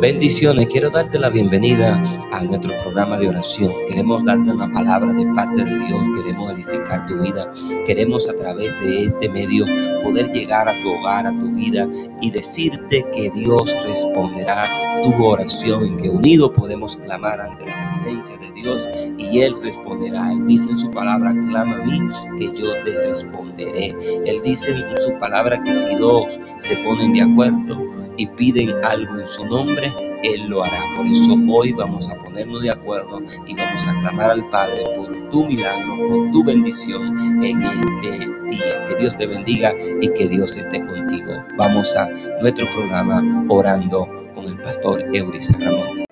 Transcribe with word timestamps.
Bendiciones, 0.00 0.68
quiero 0.68 0.90
darte 0.90 1.18
la 1.18 1.28
bienvenida 1.28 2.00
a 2.30 2.44
nuestro 2.44 2.72
programa 2.82 3.18
de 3.18 3.28
oración. 3.28 3.72
Queremos 3.88 4.24
darte 4.24 4.52
una 4.52 4.70
palabra 4.70 5.12
de 5.12 5.26
parte 5.34 5.64
de 5.64 5.78
Dios, 5.86 6.00
queremos 6.14 6.52
edificar 6.52 7.04
tu 7.06 7.18
vida, 7.18 7.52
queremos 7.84 8.28
a 8.28 8.36
través 8.36 8.78
de 8.80 9.06
este 9.06 9.28
medio 9.28 9.66
poder 10.04 10.30
llegar 10.30 10.68
a 10.68 10.82
tu 10.82 10.90
hogar, 10.90 11.26
a 11.26 11.32
tu 11.32 11.50
vida 11.50 11.88
y 12.20 12.30
decirte 12.30 13.04
que 13.12 13.30
Dios 13.30 13.76
responderá 13.84 14.68
tu 15.02 15.24
oración, 15.24 15.96
que 15.96 16.08
unidos 16.08 16.52
podemos 16.54 16.96
clamar 16.96 17.40
ante 17.40 17.66
la 17.66 17.90
presencia 17.90 18.36
de 18.36 18.52
Dios 18.52 18.88
y 19.18 19.40
Él 19.40 19.56
responderá. 19.60 20.30
Él 20.30 20.46
dice 20.46 20.70
en 20.70 20.78
su 20.78 20.92
palabra, 20.92 21.32
clama 21.32 21.76
a 21.76 21.84
mí 21.84 22.00
que 22.38 22.46
yo 22.54 22.72
te 22.84 23.02
responderé. 23.08 23.96
Él 24.24 24.40
dice 24.44 24.70
en 24.70 24.96
su 24.96 25.18
palabra 25.18 25.60
que 25.64 25.74
si 25.74 25.92
dos 25.96 26.38
se 26.58 26.76
ponen 26.76 27.12
de 27.12 27.22
acuerdo, 27.22 28.07
y 28.18 28.26
piden 28.26 28.84
algo 28.84 29.18
en 29.18 29.26
su 29.26 29.46
nombre, 29.46 29.92
Él 30.22 30.48
lo 30.48 30.62
hará. 30.62 30.82
Por 30.94 31.06
eso 31.06 31.38
hoy 31.48 31.72
vamos 31.72 32.10
a 32.10 32.16
ponernos 32.16 32.60
de 32.60 32.70
acuerdo 32.70 33.20
y 33.46 33.54
vamos 33.54 33.86
a 33.86 33.98
clamar 34.00 34.30
al 34.32 34.50
Padre 34.50 34.84
por 34.96 35.30
tu 35.30 35.46
milagro, 35.46 35.96
por 36.08 36.30
tu 36.32 36.44
bendición 36.44 37.42
en 37.42 37.62
este 37.62 38.18
día. 38.50 38.84
Que 38.86 38.96
Dios 38.98 39.16
te 39.16 39.26
bendiga 39.26 39.72
y 40.00 40.08
que 40.10 40.28
Dios 40.28 40.56
esté 40.56 40.84
contigo. 40.84 41.32
Vamos 41.56 41.96
a 41.96 42.08
nuestro 42.42 42.66
programa 42.72 43.46
orando 43.48 44.08
con 44.34 44.44
el 44.44 44.60
pastor 44.60 45.04
Euris 45.14 45.52
Ramón. 45.58 46.07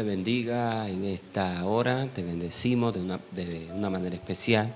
Te 0.00 0.06
bendiga 0.06 0.88
en 0.88 1.04
esta 1.04 1.62
hora, 1.66 2.08
te 2.14 2.22
bendecimos 2.22 2.94
de 2.94 3.00
una, 3.00 3.20
de 3.32 3.68
una 3.74 3.90
manera 3.90 4.16
especial 4.16 4.74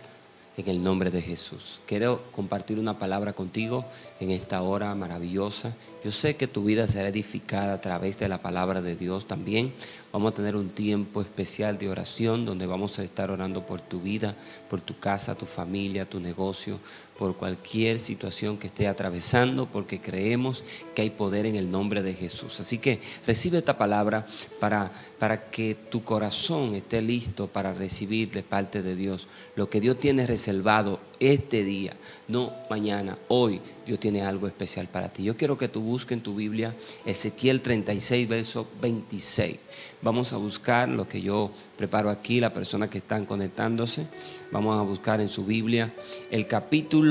en 0.58 0.68
el 0.68 0.84
nombre 0.84 1.10
de 1.10 1.22
Jesús. 1.22 1.80
Quiero 1.86 2.24
compartir 2.30 2.78
una 2.78 2.98
palabra 2.98 3.32
contigo 3.32 3.86
en 4.20 4.30
esta 4.30 4.60
hora 4.60 4.94
maravillosa. 4.94 5.74
Yo 6.04 6.12
sé 6.12 6.36
que 6.36 6.46
tu 6.46 6.64
vida 6.64 6.86
será 6.88 7.08
edificada 7.08 7.72
a 7.72 7.80
través 7.80 8.18
de 8.18 8.28
la 8.28 8.42
palabra 8.42 8.82
de 8.82 8.96
Dios 8.96 9.26
también. 9.26 9.72
Vamos 10.12 10.32
a 10.32 10.34
tener 10.34 10.56
un 10.56 10.68
tiempo 10.68 11.22
especial 11.22 11.78
de 11.78 11.88
oración 11.88 12.44
donde 12.44 12.66
vamos 12.66 12.98
a 12.98 13.02
estar 13.02 13.30
orando 13.30 13.64
por 13.64 13.80
tu 13.80 14.00
vida, 14.00 14.36
por 14.68 14.82
tu 14.82 14.98
casa, 14.98 15.34
tu 15.36 15.46
familia, 15.46 16.04
tu 16.04 16.20
negocio, 16.20 16.80
por 17.18 17.36
cualquier 17.36 17.98
situación 17.98 18.58
que 18.58 18.66
esté 18.66 18.88
atravesando, 18.88 19.66
porque 19.66 20.00
creemos 20.00 20.64
que 20.94 21.02
hay 21.02 21.10
poder 21.10 21.46
en 21.46 21.56
el 21.56 21.70
nombre 21.70 22.02
de 22.02 22.14
Jesús. 22.14 22.58
Así 22.60 22.78
que 22.78 23.00
recibe 23.26 23.58
esta 23.58 23.78
palabra 23.78 24.26
para, 24.58 24.92
para 25.18 25.50
que 25.50 25.74
tu 25.74 26.02
corazón 26.02 26.74
esté 26.74 27.02
listo 27.02 27.46
para 27.46 27.72
recibir 27.72 28.30
de 28.30 28.42
parte 28.42 28.82
de 28.82 28.96
Dios 28.96 29.28
lo 29.54 29.70
que 29.70 29.80
Dios 29.80 29.98
tiene 30.00 30.26
reservado 30.26 31.00
este 31.20 31.64
día, 31.64 31.96
no 32.28 32.52
mañana, 32.68 33.16
hoy 33.28 33.60
Dios 33.86 34.00
tiene 34.00 34.22
algo 34.22 34.46
especial 34.46 34.88
para 34.88 35.10
ti. 35.12 35.22
Yo 35.22 35.36
quiero 35.36 35.56
que 35.56 35.68
tú 35.68 35.80
busques 35.80 36.12
en 36.12 36.22
tu 36.22 36.34
Biblia 36.34 36.74
Ezequiel 37.06 37.60
36, 37.60 38.28
verso 38.28 38.66
26. 38.82 39.58
Vamos 40.02 40.32
a 40.32 40.36
buscar 40.36 40.88
lo 40.88 41.08
que 41.08 41.22
yo 41.22 41.50
preparo 41.76 42.10
aquí, 42.10 42.40
la 42.40 42.52
persona 42.52 42.90
que 42.90 42.98
están 42.98 43.24
conectándose. 43.24 44.06
Vamos 44.50 44.78
a 44.78 44.82
buscar 44.82 45.20
en 45.20 45.28
su 45.28 45.44
Biblia 45.44 45.94
el 46.30 46.46
capítulo 46.46 47.03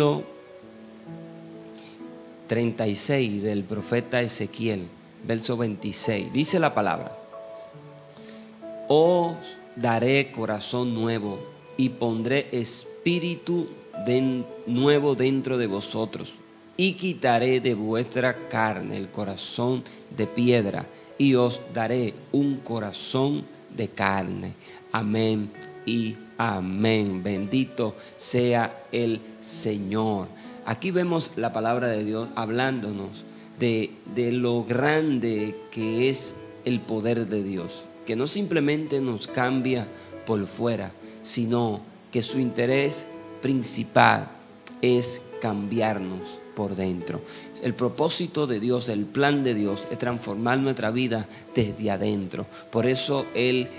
36 2.48 3.42
del 3.44 3.64
profeta 3.64 4.22
Ezequiel, 4.22 4.88
verso 5.26 5.58
26. 5.58 6.32
Dice 6.34 6.60
la 6.60 6.74
palabra, 6.74 7.18
os 8.88 9.36
daré 9.76 10.32
corazón 10.32 10.94
nuevo 10.94 11.40
y 11.78 11.90
pondré 11.90 12.48
espíritu 12.52 13.70
de 14.06 14.44
nuevo 14.68 15.16
dentro 15.16 15.58
de 15.58 15.68
vosotros 15.68 16.40
y 16.78 16.94
quitaré 16.94 17.60
de 17.60 17.74
vuestra 17.74 18.50
carne 18.50 18.98
el 18.98 19.10
corazón 19.10 19.84
de 20.16 20.28
piedra 20.28 20.86
y 21.18 21.36
os 21.36 21.62
daré 21.74 22.14
un 22.32 22.58
corazón 22.58 23.46
de 23.76 23.88
carne. 23.90 24.56
Amén 24.92 25.52
y 25.86 26.16
amén. 26.38 27.24
Bendito 27.24 27.96
sea 28.16 28.86
el 28.92 29.22
Señor. 29.40 30.28
Aquí 30.66 30.92
vemos 30.92 31.32
la 31.36 31.54
palabra 31.54 31.88
de 31.88 32.04
Dios 32.04 32.30
hablándonos 32.36 33.26
de, 33.60 33.92
de 34.16 34.32
lo 34.32 34.64
grande 34.64 35.56
que 35.72 36.10
es 36.10 36.36
el 36.66 36.80
poder 36.80 37.28
de 37.28 37.44
Dios, 37.44 37.86
que 38.06 38.16
no 38.16 38.28
simplemente 38.28 39.02
nos 39.02 39.28
cambia 39.28 39.88
por 40.26 40.46
fuera, 40.46 40.92
sino 41.22 41.82
que 42.12 42.22
su 42.22 42.40
interés 42.40 43.08
principal 43.42 44.30
es 44.82 45.22
cambiarnos 45.42 46.40
por 46.56 46.76
dentro. 46.76 47.22
El 47.62 47.74
propósito 47.74 48.46
de 48.46 48.60
Dios, 48.60 48.90
el 48.90 49.06
plan 49.06 49.44
de 49.44 49.54
Dios 49.54 49.88
es 49.90 49.98
transformar 49.98 50.60
nuestra 50.60 50.92
vida 50.92 51.28
desde 51.56 51.92
adentro. 51.92 52.46
Por 52.72 52.86
eso 52.86 53.26
Él 53.34 53.70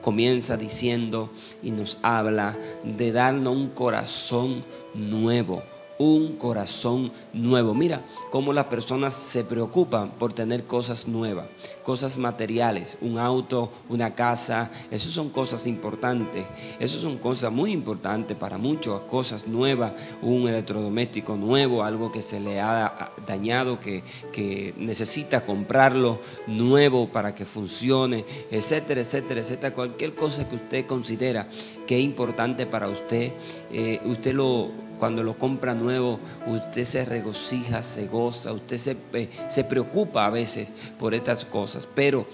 comienza 0.00 0.56
diciendo 0.56 1.30
y 1.62 1.70
nos 1.70 1.98
habla 2.02 2.56
de 2.84 3.12
darnos 3.12 3.54
un 3.56 3.68
corazón 3.68 4.64
nuevo 4.94 5.62
un 6.00 6.36
corazón 6.36 7.12
nuevo. 7.34 7.74
Mira 7.74 8.02
cómo 8.30 8.54
las 8.54 8.64
personas 8.64 9.12
se 9.12 9.44
preocupan 9.44 10.12
por 10.12 10.32
tener 10.32 10.64
cosas 10.64 11.06
nuevas, 11.06 11.48
cosas 11.82 12.16
materiales, 12.16 12.96
un 13.02 13.18
auto, 13.18 13.70
una 13.90 14.14
casa, 14.14 14.70
eso 14.90 15.10
son 15.10 15.28
cosas 15.28 15.66
importantes, 15.66 16.46
eso 16.78 16.98
son 16.98 17.18
cosas 17.18 17.52
muy 17.52 17.72
importantes 17.72 18.34
para 18.34 18.56
muchos, 18.56 19.02
cosas 19.02 19.46
nuevas, 19.46 19.92
un 20.22 20.48
electrodoméstico 20.48 21.36
nuevo, 21.36 21.84
algo 21.84 22.10
que 22.10 22.22
se 22.22 22.40
le 22.40 22.62
ha 22.62 23.12
dañado, 23.26 23.78
que, 23.78 24.02
que 24.32 24.72
necesita 24.78 25.44
comprarlo 25.44 26.18
nuevo 26.46 27.08
para 27.08 27.34
que 27.34 27.44
funcione, 27.44 28.24
etcétera, 28.50 29.02
etcétera, 29.02 29.42
etcétera, 29.42 29.74
cualquier 29.74 30.14
cosa 30.14 30.48
que 30.48 30.56
usted 30.56 30.86
considera 30.86 31.46
que 31.86 31.98
es 31.98 32.04
importante 32.04 32.64
para 32.64 32.88
usted, 32.88 33.34
eh, 33.70 34.00
usted 34.06 34.32
lo 34.32 34.89
cuando 35.00 35.24
lo 35.24 35.38
compra 35.38 35.74
nuevo, 35.74 36.20
usted 36.46 36.84
se 36.84 37.04
regocija, 37.06 37.82
se 37.82 38.06
goza, 38.06 38.52
usted 38.52 38.76
se, 38.76 38.96
eh, 39.14 39.30
se 39.48 39.64
preocupa 39.64 40.26
a 40.26 40.30
veces 40.30 40.68
por 40.98 41.14
estas 41.14 41.46
cosas, 41.46 41.88
pero 41.92 42.26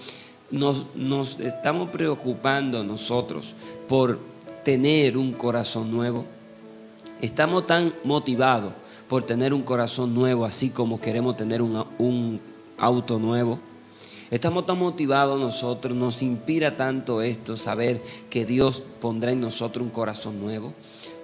nos, 0.51 0.85
nos 0.93 1.39
estamos 1.39 1.89
preocupando 1.89 2.83
nosotros 2.83 3.55
por 3.87 4.19
tener 4.63 5.17
un 5.17 5.31
corazón 5.31 5.89
nuevo. 5.89 6.25
Estamos 7.21 7.65
tan 7.65 7.93
motivados 8.03 8.73
por 9.07 9.23
tener 9.23 9.53
un 9.53 9.63
corazón 9.63 10.13
nuevo, 10.13 10.43
así 10.43 10.69
como 10.69 10.99
queremos 10.99 11.37
tener 11.37 11.61
un, 11.61 11.85
un 11.97 12.41
auto 12.77 13.17
nuevo. 13.17 13.59
Estamos 14.29 14.65
tan 14.65 14.77
motivados 14.77 15.39
nosotros, 15.39 15.95
nos 15.95 16.21
inspira 16.21 16.75
tanto 16.75 17.21
esto, 17.21 17.55
saber 17.55 18.03
que 18.29 18.45
Dios 18.45 18.83
pondrá 18.99 19.31
en 19.31 19.39
nosotros 19.39 19.85
un 19.85 19.91
corazón 19.91 20.41
nuevo. 20.41 20.73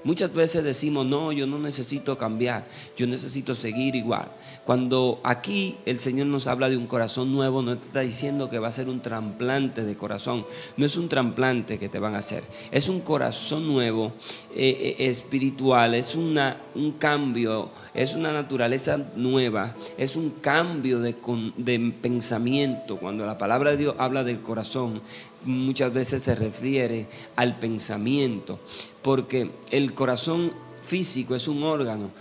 Muchas 0.03 0.33
veces 0.33 0.63
decimos, 0.63 1.05
no, 1.05 1.31
yo 1.31 1.47
no 1.47 1.59
necesito 1.59 2.17
cambiar, 2.17 2.65
yo 2.97 3.07
necesito 3.07 3.55
seguir 3.55 3.95
igual. 3.95 4.31
Cuando 4.65 5.21
aquí 5.23 5.77
el 5.85 5.99
Señor 5.99 6.27
nos 6.27 6.47
habla 6.47 6.69
de 6.69 6.77
un 6.77 6.87
corazón 6.87 7.31
nuevo, 7.31 7.61
no 7.61 7.73
está 7.73 8.01
diciendo 8.01 8.49
que 8.49 8.59
va 8.59 8.67
a 8.67 8.71
ser 8.71 8.89
un 8.89 9.01
trasplante 9.01 9.83
de 9.83 9.95
corazón, 9.95 10.45
no 10.77 10.85
es 10.85 10.97
un 10.97 11.07
trasplante 11.07 11.79
que 11.79 11.89
te 11.89 11.99
van 11.99 12.15
a 12.15 12.19
hacer, 12.19 12.43
es 12.71 12.89
un 12.89 13.01
corazón 13.01 13.67
nuevo, 13.67 14.11
eh, 14.55 14.95
eh, 14.99 15.07
espiritual, 15.07 15.95
es 15.95 16.15
una, 16.15 16.57
un 16.75 16.93
cambio, 16.93 17.71
es 17.93 18.15
una 18.15 18.33
naturaleza 18.33 18.99
nueva, 19.15 19.75
es 19.97 20.15
un 20.15 20.31
cambio 20.41 20.99
de, 20.99 21.15
de 21.57 21.94
pensamiento. 22.01 22.97
Cuando 22.97 23.25
la 23.25 23.38
palabra 23.38 23.71
de 23.71 23.77
Dios 23.77 23.95
habla 23.97 24.23
del 24.23 24.41
corazón, 24.41 25.01
muchas 25.45 25.94
veces 25.94 26.24
se 26.24 26.36
refiere 26.36 27.07
al 27.36 27.60
pensamiento, 27.60 28.60
porque 29.01 29.51
el 29.72 29.94
corazón 29.94 30.54
físico 30.81 31.36
es 31.36 31.48
un 31.48 31.63
órgano, 31.63 32.12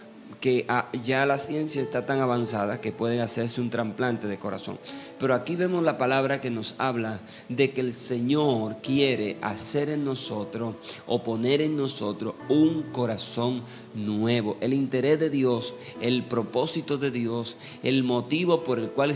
que 0.43 0.67
ah, 0.69 0.91
ya 1.05 1.25
la 1.25 1.39
ciencia 1.39 1.81
está 1.81 2.05
tan 2.05 2.19
avanzada 2.19 2.81
que 2.81 2.91
puede 2.91 3.23
hacerse 3.23 3.61
un 3.61 3.71
trasplante 3.71 4.27
de 4.27 4.41
corazón. 4.41 4.77
Pero 5.17 5.37
aquí 5.37 5.55
vemos 5.55 5.85
la 5.85 5.97
palabra 5.97 6.41
que 6.41 6.51
nos 6.51 6.75
habla 6.79 7.21
de 7.49 7.71
que 7.71 7.81
el 7.81 7.93
Señor 7.93 8.79
quiere 8.83 9.37
hacer 9.41 9.89
en 9.89 10.05
nosotros 10.05 10.75
o 11.07 11.23
poner 11.23 11.63
en 11.63 11.77
nosotros 11.77 12.35
un 12.49 12.83
corazón 12.91 13.63
nuevo. 13.95 14.57
El 14.61 14.75
interés 14.75 15.21
de 15.21 15.31
Dios, 15.31 15.77
el 16.01 16.25
propósito 16.25 16.99
de 16.99 17.13
Dios, 17.13 17.57
el 17.85 18.03
motivo 18.03 18.65
por 18.65 18.81
el 18.81 18.89
cual 18.91 19.15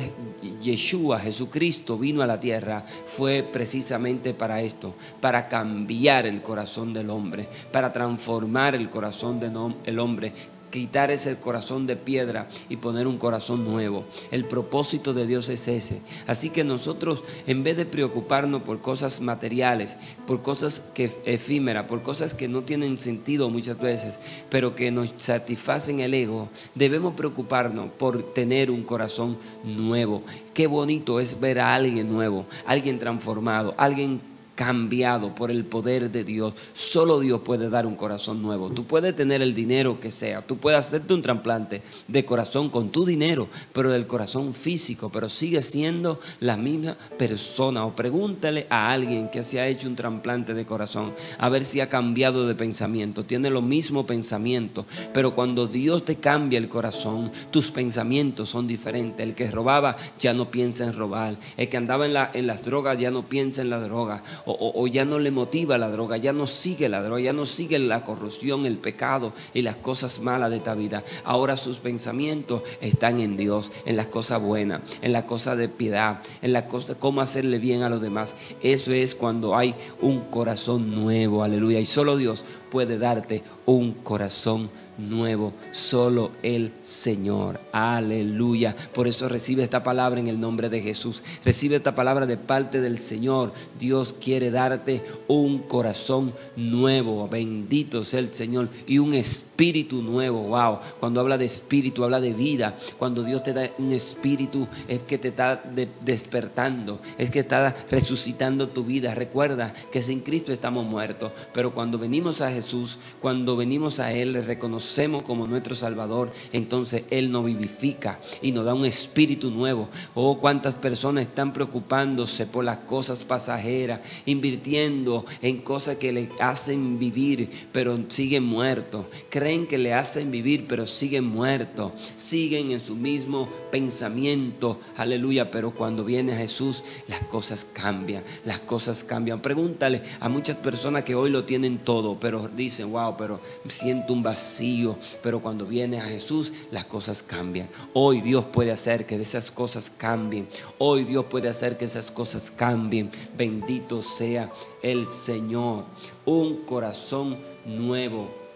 Yeshua, 0.62 1.18
Jesucristo, 1.18 1.98
vino 1.98 2.22
a 2.22 2.28
la 2.28 2.38
tierra 2.38 2.86
fue 3.04 3.42
precisamente 3.42 4.32
para 4.32 4.62
esto, 4.62 4.94
para 5.20 5.48
cambiar 5.48 6.24
el 6.24 6.40
corazón 6.40 6.92
del 6.92 7.10
hombre, 7.10 7.48
para 7.72 7.92
transformar 7.92 8.76
el 8.76 8.88
corazón 8.88 9.40
del 9.40 9.98
hombre 9.98 10.32
quitar 10.76 11.10
ese 11.10 11.36
corazón 11.36 11.86
de 11.86 11.96
piedra 11.96 12.48
y 12.68 12.76
poner 12.76 13.06
un 13.06 13.16
corazón 13.16 13.64
nuevo. 13.64 14.04
El 14.30 14.44
propósito 14.44 15.14
de 15.14 15.26
Dios 15.26 15.48
es 15.48 15.68
ese. 15.68 16.02
Así 16.26 16.50
que 16.50 16.64
nosotros, 16.64 17.22
en 17.46 17.62
vez 17.62 17.78
de 17.78 17.86
preocuparnos 17.86 18.60
por 18.60 18.82
cosas 18.82 19.22
materiales, 19.22 19.96
por 20.26 20.42
cosas 20.42 20.84
que 20.92 21.10
efímeras, 21.24 21.84
por 21.84 22.02
cosas 22.02 22.34
que 22.34 22.46
no 22.46 22.62
tienen 22.62 22.98
sentido 22.98 23.48
muchas 23.48 23.78
veces, 23.78 24.16
pero 24.50 24.74
que 24.74 24.90
nos 24.90 25.14
satisfacen 25.16 26.00
el 26.00 26.12
ego, 26.12 26.50
debemos 26.74 27.14
preocuparnos 27.14 27.88
por 27.92 28.34
tener 28.34 28.70
un 28.70 28.82
corazón 28.82 29.38
nuevo. 29.64 30.24
Qué 30.52 30.66
bonito 30.66 31.20
es 31.20 31.40
ver 31.40 31.58
a 31.58 31.74
alguien 31.74 32.12
nuevo, 32.12 32.44
alguien 32.66 32.98
transformado, 32.98 33.74
alguien 33.78 34.20
cambiado 34.56 35.34
por 35.34 35.52
el 35.52 35.64
poder 35.64 36.10
de 36.10 36.24
Dios. 36.24 36.54
Solo 36.72 37.20
Dios 37.20 37.42
puede 37.42 37.68
dar 37.68 37.86
un 37.86 37.94
corazón 37.94 38.42
nuevo. 38.42 38.70
Tú 38.70 38.84
puedes 38.84 39.14
tener 39.14 39.42
el 39.42 39.54
dinero 39.54 40.00
que 40.00 40.10
sea, 40.10 40.44
tú 40.44 40.56
puedes 40.56 40.80
hacerte 40.80 41.14
un 41.14 41.22
trasplante 41.22 41.82
de 42.08 42.24
corazón 42.24 42.70
con 42.70 42.90
tu 42.90 43.04
dinero, 43.04 43.48
pero 43.72 43.90
del 43.90 44.06
corazón 44.06 44.54
físico, 44.54 45.10
pero 45.10 45.28
sigue 45.28 45.62
siendo 45.62 46.18
la 46.40 46.56
misma 46.56 46.96
persona. 47.18 47.84
O 47.84 47.94
pregúntale 47.94 48.66
a 48.70 48.90
alguien 48.90 49.28
que 49.28 49.42
se 49.42 49.60
ha 49.60 49.68
hecho 49.68 49.88
un 49.88 49.94
trasplante 49.94 50.54
de 50.54 50.64
corazón, 50.64 51.12
a 51.38 51.48
ver 51.50 51.64
si 51.64 51.80
ha 51.80 51.88
cambiado 51.88 52.48
de 52.48 52.54
pensamiento. 52.54 53.24
Tiene 53.24 53.50
lo 53.50 53.60
mismo 53.60 54.06
pensamiento, 54.06 54.86
pero 55.12 55.34
cuando 55.34 55.66
Dios 55.66 56.04
te 56.04 56.16
cambia 56.16 56.58
el 56.58 56.68
corazón, 56.68 57.30
tus 57.50 57.70
pensamientos 57.70 58.48
son 58.48 58.66
diferentes. 58.66 59.20
El 59.26 59.34
que 59.34 59.50
robaba 59.50 59.96
ya 60.18 60.32
no 60.32 60.50
piensa 60.50 60.84
en 60.84 60.94
robar. 60.94 61.36
El 61.58 61.68
que 61.68 61.76
andaba 61.76 62.06
en, 62.06 62.16
en 62.32 62.46
las 62.46 62.64
drogas 62.64 62.98
ya 62.98 63.10
no 63.10 63.28
piensa 63.28 63.60
en 63.60 63.68
la 63.68 63.80
droga 63.80 64.22
o, 64.46 64.86
ya 64.86 65.04
no 65.04 65.18
le 65.18 65.30
motiva 65.30 65.76
la 65.76 65.90
droga, 65.90 66.16
ya 66.16 66.32
no 66.32 66.46
sigue 66.46 66.88
la 66.88 67.02
droga, 67.02 67.20
ya 67.20 67.32
no 67.32 67.46
sigue 67.46 67.78
la 67.78 68.04
corrupción, 68.04 68.64
el 68.64 68.78
pecado 68.78 69.32
y 69.52 69.62
las 69.62 69.76
cosas 69.76 70.20
malas 70.20 70.50
de 70.50 70.56
esta 70.56 70.74
vida. 70.74 71.02
Ahora 71.24 71.56
sus 71.56 71.78
pensamientos 71.78 72.62
están 72.80 73.20
en 73.20 73.36
Dios, 73.36 73.72
en 73.84 73.96
las 73.96 74.06
cosas 74.06 74.40
buenas, 74.40 74.82
en 75.02 75.12
las 75.12 75.24
cosas 75.24 75.58
de 75.58 75.68
piedad, 75.68 76.22
en 76.42 76.52
las 76.52 76.64
cosas, 76.64 76.96
cómo 76.96 77.20
hacerle 77.20 77.58
bien 77.58 77.82
a 77.82 77.88
los 77.88 78.00
demás. 78.00 78.36
Eso 78.62 78.92
es 78.92 79.14
cuando 79.14 79.56
hay 79.56 79.74
un 80.00 80.20
corazón 80.30 80.94
nuevo, 80.94 81.42
aleluya. 81.42 81.80
Y 81.80 81.86
solo 81.86 82.16
Dios 82.16 82.44
puede 82.70 82.98
darte 82.98 83.42
un 83.66 83.92
corazón 83.92 84.70
nuevo 84.98 85.52
solo 85.72 86.32
el 86.42 86.72
Señor. 86.80 87.60
Aleluya. 87.72 88.74
Por 88.94 89.08
eso 89.08 89.28
recibe 89.28 89.62
esta 89.62 89.82
palabra 89.82 90.20
en 90.20 90.28
el 90.28 90.40
nombre 90.40 90.68
de 90.68 90.80
Jesús. 90.80 91.22
Recibe 91.44 91.76
esta 91.76 91.94
palabra 91.94 92.26
de 92.26 92.36
parte 92.36 92.80
del 92.80 92.98
Señor. 92.98 93.52
Dios 93.78 94.14
quiere 94.18 94.50
darte 94.50 95.02
un 95.28 95.58
corazón 95.58 96.32
nuevo. 96.56 97.28
Bendito 97.28 98.04
sea 98.04 98.20
el 98.20 98.32
Señor. 98.32 98.68
Y 98.86 98.98
un 98.98 99.14
espíritu 99.14 100.02
nuevo. 100.02 100.42
Wow. 100.42 100.78
Cuando 101.00 101.20
habla 101.20 101.38
de 101.38 101.44
espíritu, 101.44 102.04
habla 102.04 102.20
de 102.20 102.32
vida. 102.32 102.76
Cuando 102.98 103.22
Dios 103.22 103.42
te 103.42 103.52
da 103.52 103.70
un 103.78 103.92
espíritu, 103.92 104.66
es 104.88 105.00
que 105.00 105.18
te 105.18 105.28
está 105.28 105.62
despertando. 106.04 107.00
Es 107.18 107.30
que 107.30 107.40
está 107.40 107.74
resucitando 107.90 108.68
tu 108.68 108.84
vida. 108.84 109.14
Recuerda 109.14 109.74
que 109.92 110.02
sin 110.02 110.20
Cristo 110.20 110.52
estamos 110.52 110.86
muertos. 110.86 111.32
Pero 111.52 111.74
cuando 111.74 111.98
venimos 111.98 112.40
a 112.40 112.50
Jesús, 112.50 112.98
cuando 113.20 113.55
venimos 113.56 114.00
a 114.00 114.12
Él, 114.12 114.32
le 114.32 114.42
reconocemos 114.42 115.22
como 115.22 115.46
nuestro 115.46 115.74
Salvador, 115.74 116.32
entonces 116.52 117.04
Él 117.10 117.30
nos 117.30 117.44
vivifica 117.44 118.18
y 118.42 118.52
nos 118.52 118.64
da 118.64 118.74
un 118.74 118.84
espíritu 118.84 119.50
nuevo. 119.50 119.88
Oh, 120.14 120.38
cuántas 120.38 120.76
personas 120.76 121.26
están 121.26 121.52
preocupándose 121.52 122.46
por 122.46 122.64
las 122.64 122.78
cosas 122.78 123.24
pasajeras, 123.24 124.00
invirtiendo 124.26 125.24
en 125.42 125.58
cosas 125.58 125.96
que 125.96 126.12
le 126.12 126.30
hacen 126.40 126.98
vivir, 126.98 127.50
pero 127.72 127.98
siguen 128.08 128.44
muertos. 128.44 129.06
Creen 129.30 129.66
que 129.66 129.78
le 129.78 129.94
hacen 129.94 130.30
vivir, 130.30 130.66
pero 130.66 130.86
siguen 130.86 131.24
muertos. 131.24 131.92
Siguen 132.16 132.70
en 132.70 132.80
su 132.80 132.94
mismo 132.94 133.48
pensamiento. 133.70 134.80
Aleluya. 134.96 135.50
Pero 135.50 135.74
cuando 135.74 136.04
viene 136.04 136.34
Jesús, 136.34 136.84
las 137.08 137.20
cosas 137.22 137.66
cambian. 137.72 138.24
Las 138.44 138.60
cosas 138.60 139.04
cambian. 139.04 139.40
Pregúntale 139.40 140.02
a 140.20 140.28
muchas 140.28 140.56
personas 140.56 141.04
que 141.04 141.14
hoy 141.14 141.30
lo 141.30 141.44
tienen 141.44 141.78
todo, 141.78 142.18
pero 142.18 142.48
dicen, 142.48 142.90
wow, 142.90 143.16
pero 143.16 143.40
siento 143.68 144.12
un 144.12 144.22
vacío 144.22 144.96
pero 145.22 145.40
cuando 145.40 145.66
viene 145.66 145.98
a 145.98 146.04
Jesús 146.04 146.52
las 146.70 146.84
cosas 146.84 147.22
cambian. 147.22 147.68
Hoy 147.92 148.20
Dios 148.20 148.44
puede 148.46 148.72
hacer 148.72 149.06
que 149.06 149.16
esas 149.16 149.50
cosas 149.50 149.90
cambien. 149.96 150.48
Hoy 150.78 151.04
Dios 151.04 151.26
puede 151.26 151.48
hacer 151.48 151.76
que 151.78 151.84
esas 151.84 152.10
cosas 152.10 152.50
cambien. 152.50 153.10
Bendito 153.36 154.02
sea 154.02 154.52
el 154.82 155.06
Señor. 155.06 155.84
Un 156.24 156.64
corazón 156.64 157.38
nuevo 157.64 158.46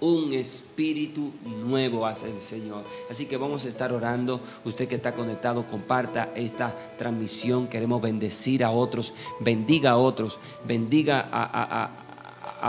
un 0.00 0.32
espíritu 0.32 1.32
nuevo 1.44 2.04
hace 2.04 2.28
el 2.28 2.40
Señor. 2.40 2.82
Así 3.08 3.26
que 3.26 3.36
vamos 3.36 3.64
a 3.64 3.68
estar 3.68 3.92
orando. 3.92 4.40
Usted 4.64 4.88
que 4.88 4.96
está 4.96 5.14
conectado, 5.14 5.64
comparta 5.64 6.32
esta 6.34 6.74
transmisión. 6.98 7.68
Queremos 7.68 8.02
bendecir 8.02 8.64
a 8.64 8.72
otros, 8.72 9.14
bendiga 9.38 9.92
a 9.92 9.96
otros, 9.98 10.40
bendiga 10.66 11.20
a, 11.30 11.84
a 11.84 12.11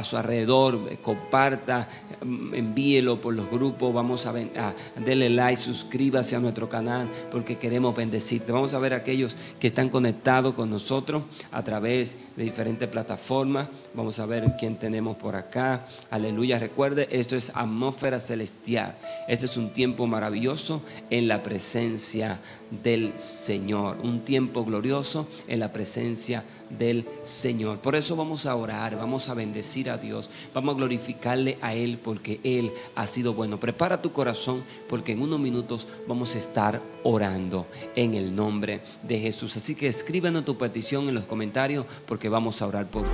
su 0.01 0.15
alrededor, 0.15 0.87
eh, 0.89 0.97
comparta, 1.01 1.89
mm, 2.23 2.55
envíelo 2.55 3.19
por 3.19 3.33
los 3.33 3.49
grupos, 3.49 3.93
vamos 3.93 4.25
a, 4.25 4.29
a 4.29 4.73
darle 5.05 5.29
like, 5.29 5.61
suscríbase 5.61 6.37
a 6.37 6.39
nuestro 6.39 6.69
canal 6.69 7.09
porque 7.29 7.57
queremos 7.57 7.93
bendecirte. 7.93 8.53
Vamos 8.53 8.73
a 8.73 8.79
ver 8.79 8.93
aquellos 8.93 9.35
que 9.59 9.67
están 9.67 9.89
conectados 9.89 10.53
con 10.53 10.69
nosotros 10.69 11.23
a 11.51 11.63
través 11.63 12.15
de 12.35 12.43
diferentes 12.43 12.87
plataformas. 12.87 13.67
Vamos 13.93 14.19
a 14.19 14.25
ver 14.25 14.55
quién 14.57 14.77
tenemos 14.77 15.17
por 15.17 15.35
acá. 15.35 15.85
Aleluya. 16.09 16.59
Recuerde, 16.59 17.07
esto 17.11 17.35
es 17.35 17.51
atmósfera 17.53 18.19
celestial. 18.19 18.95
Este 19.27 19.45
es 19.45 19.57
un 19.57 19.73
tiempo 19.73 20.07
maravilloso 20.07 20.81
en 21.09 21.27
la 21.27 21.43
presencia 21.43 22.39
del 22.81 23.17
Señor. 23.17 23.97
Un 24.03 24.21
tiempo 24.21 24.65
glorioso 24.65 25.27
en 25.47 25.59
la 25.59 25.71
presencia 25.71 26.43
del 26.69 27.05
Señor. 27.23 27.79
Por 27.79 27.95
eso 27.95 28.15
vamos 28.15 28.45
a 28.45 28.55
orar, 28.55 28.97
vamos 28.97 29.29
a 29.29 29.33
bendecir 29.33 29.89
a 29.89 29.97
Dios, 29.97 30.29
vamos 30.53 30.75
a 30.75 30.77
glorificarle 30.77 31.57
a 31.61 31.73
Él 31.75 31.99
porque 32.01 32.39
Él 32.43 32.71
ha 32.95 33.07
sido 33.07 33.33
bueno. 33.33 33.59
Prepara 33.59 34.01
tu 34.01 34.11
corazón 34.11 34.63
porque 34.89 35.11
en 35.11 35.21
unos 35.21 35.39
minutos 35.39 35.87
vamos 36.07 36.35
a 36.35 36.37
estar 36.39 36.81
orando 37.03 37.67
en 37.95 38.15
el 38.15 38.35
nombre 38.35 38.81
de 39.03 39.19
Jesús. 39.19 39.55
Así 39.57 39.75
que 39.75 39.87
escríbenos 39.87 40.45
tu 40.45 40.57
petición 40.57 41.07
en 41.09 41.15
los 41.15 41.25
comentarios 41.25 41.85
porque 42.07 42.29
vamos 42.29 42.61
a 42.61 42.67
orar 42.67 42.89
por. 42.89 43.05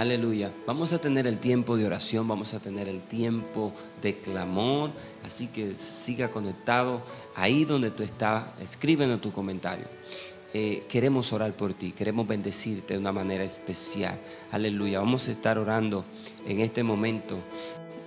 Aleluya. 0.00 0.50
Vamos 0.66 0.94
a 0.94 0.98
tener 0.98 1.26
el 1.26 1.40
tiempo 1.40 1.76
de 1.76 1.84
oración, 1.84 2.26
vamos 2.26 2.54
a 2.54 2.58
tener 2.58 2.88
el 2.88 3.02
tiempo 3.02 3.70
de 4.00 4.16
clamor. 4.18 4.92
Así 5.22 5.48
que 5.48 5.74
siga 5.74 6.30
conectado 6.30 7.02
ahí 7.34 7.66
donde 7.66 7.90
tú 7.90 8.02
estás. 8.02 8.46
Escríbenos 8.62 9.20
tu 9.20 9.30
comentario. 9.30 9.84
Eh, 10.54 10.84
queremos 10.88 11.34
orar 11.34 11.52
por 11.52 11.74
ti, 11.74 11.92
queremos 11.92 12.26
bendecirte 12.26 12.94
de 12.94 12.98
una 12.98 13.12
manera 13.12 13.44
especial. 13.44 14.18
Aleluya. 14.50 15.00
Vamos 15.00 15.28
a 15.28 15.32
estar 15.32 15.58
orando 15.58 16.06
en 16.46 16.60
este 16.60 16.82
momento 16.82 17.36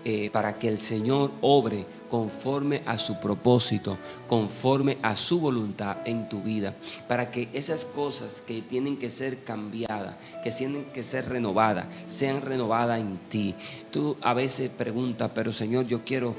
eh, 0.06 0.30
para 0.32 0.60
que 0.60 0.68
el 0.68 0.78
Señor 0.78 1.32
obre 1.42 1.86
conforme 2.10 2.84
a 2.86 2.98
su 2.98 3.20
propósito, 3.20 3.98
conforme 4.28 4.98
a 5.02 5.16
su 5.16 5.40
voluntad 5.40 5.98
en 6.06 6.30
tu 6.30 6.44
vida, 6.44 6.76
para 7.08 7.32
que 7.32 7.50
esas 7.54 7.86
cosas 7.86 8.44
que 8.46 8.62
tienen 8.62 8.98
que 8.98 9.10
ser 9.10 9.44
cambiadas, 9.44 10.16
que 10.44 10.52
tienen 10.52 10.86
que 10.94 11.04
ser 11.04 11.28
renovadas, 11.30 11.88
sean 12.06 12.42
renovadas 12.42 13.00
en 13.00 13.18
ti. 13.30 13.56
Tú 13.92 14.18
a 14.22 14.34
veces 14.34 14.70
preguntas, 14.70 15.32
pero 15.34 15.52
Señor, 15.52 15.88
yo 15.88 16.04
quiero 16.04 16.36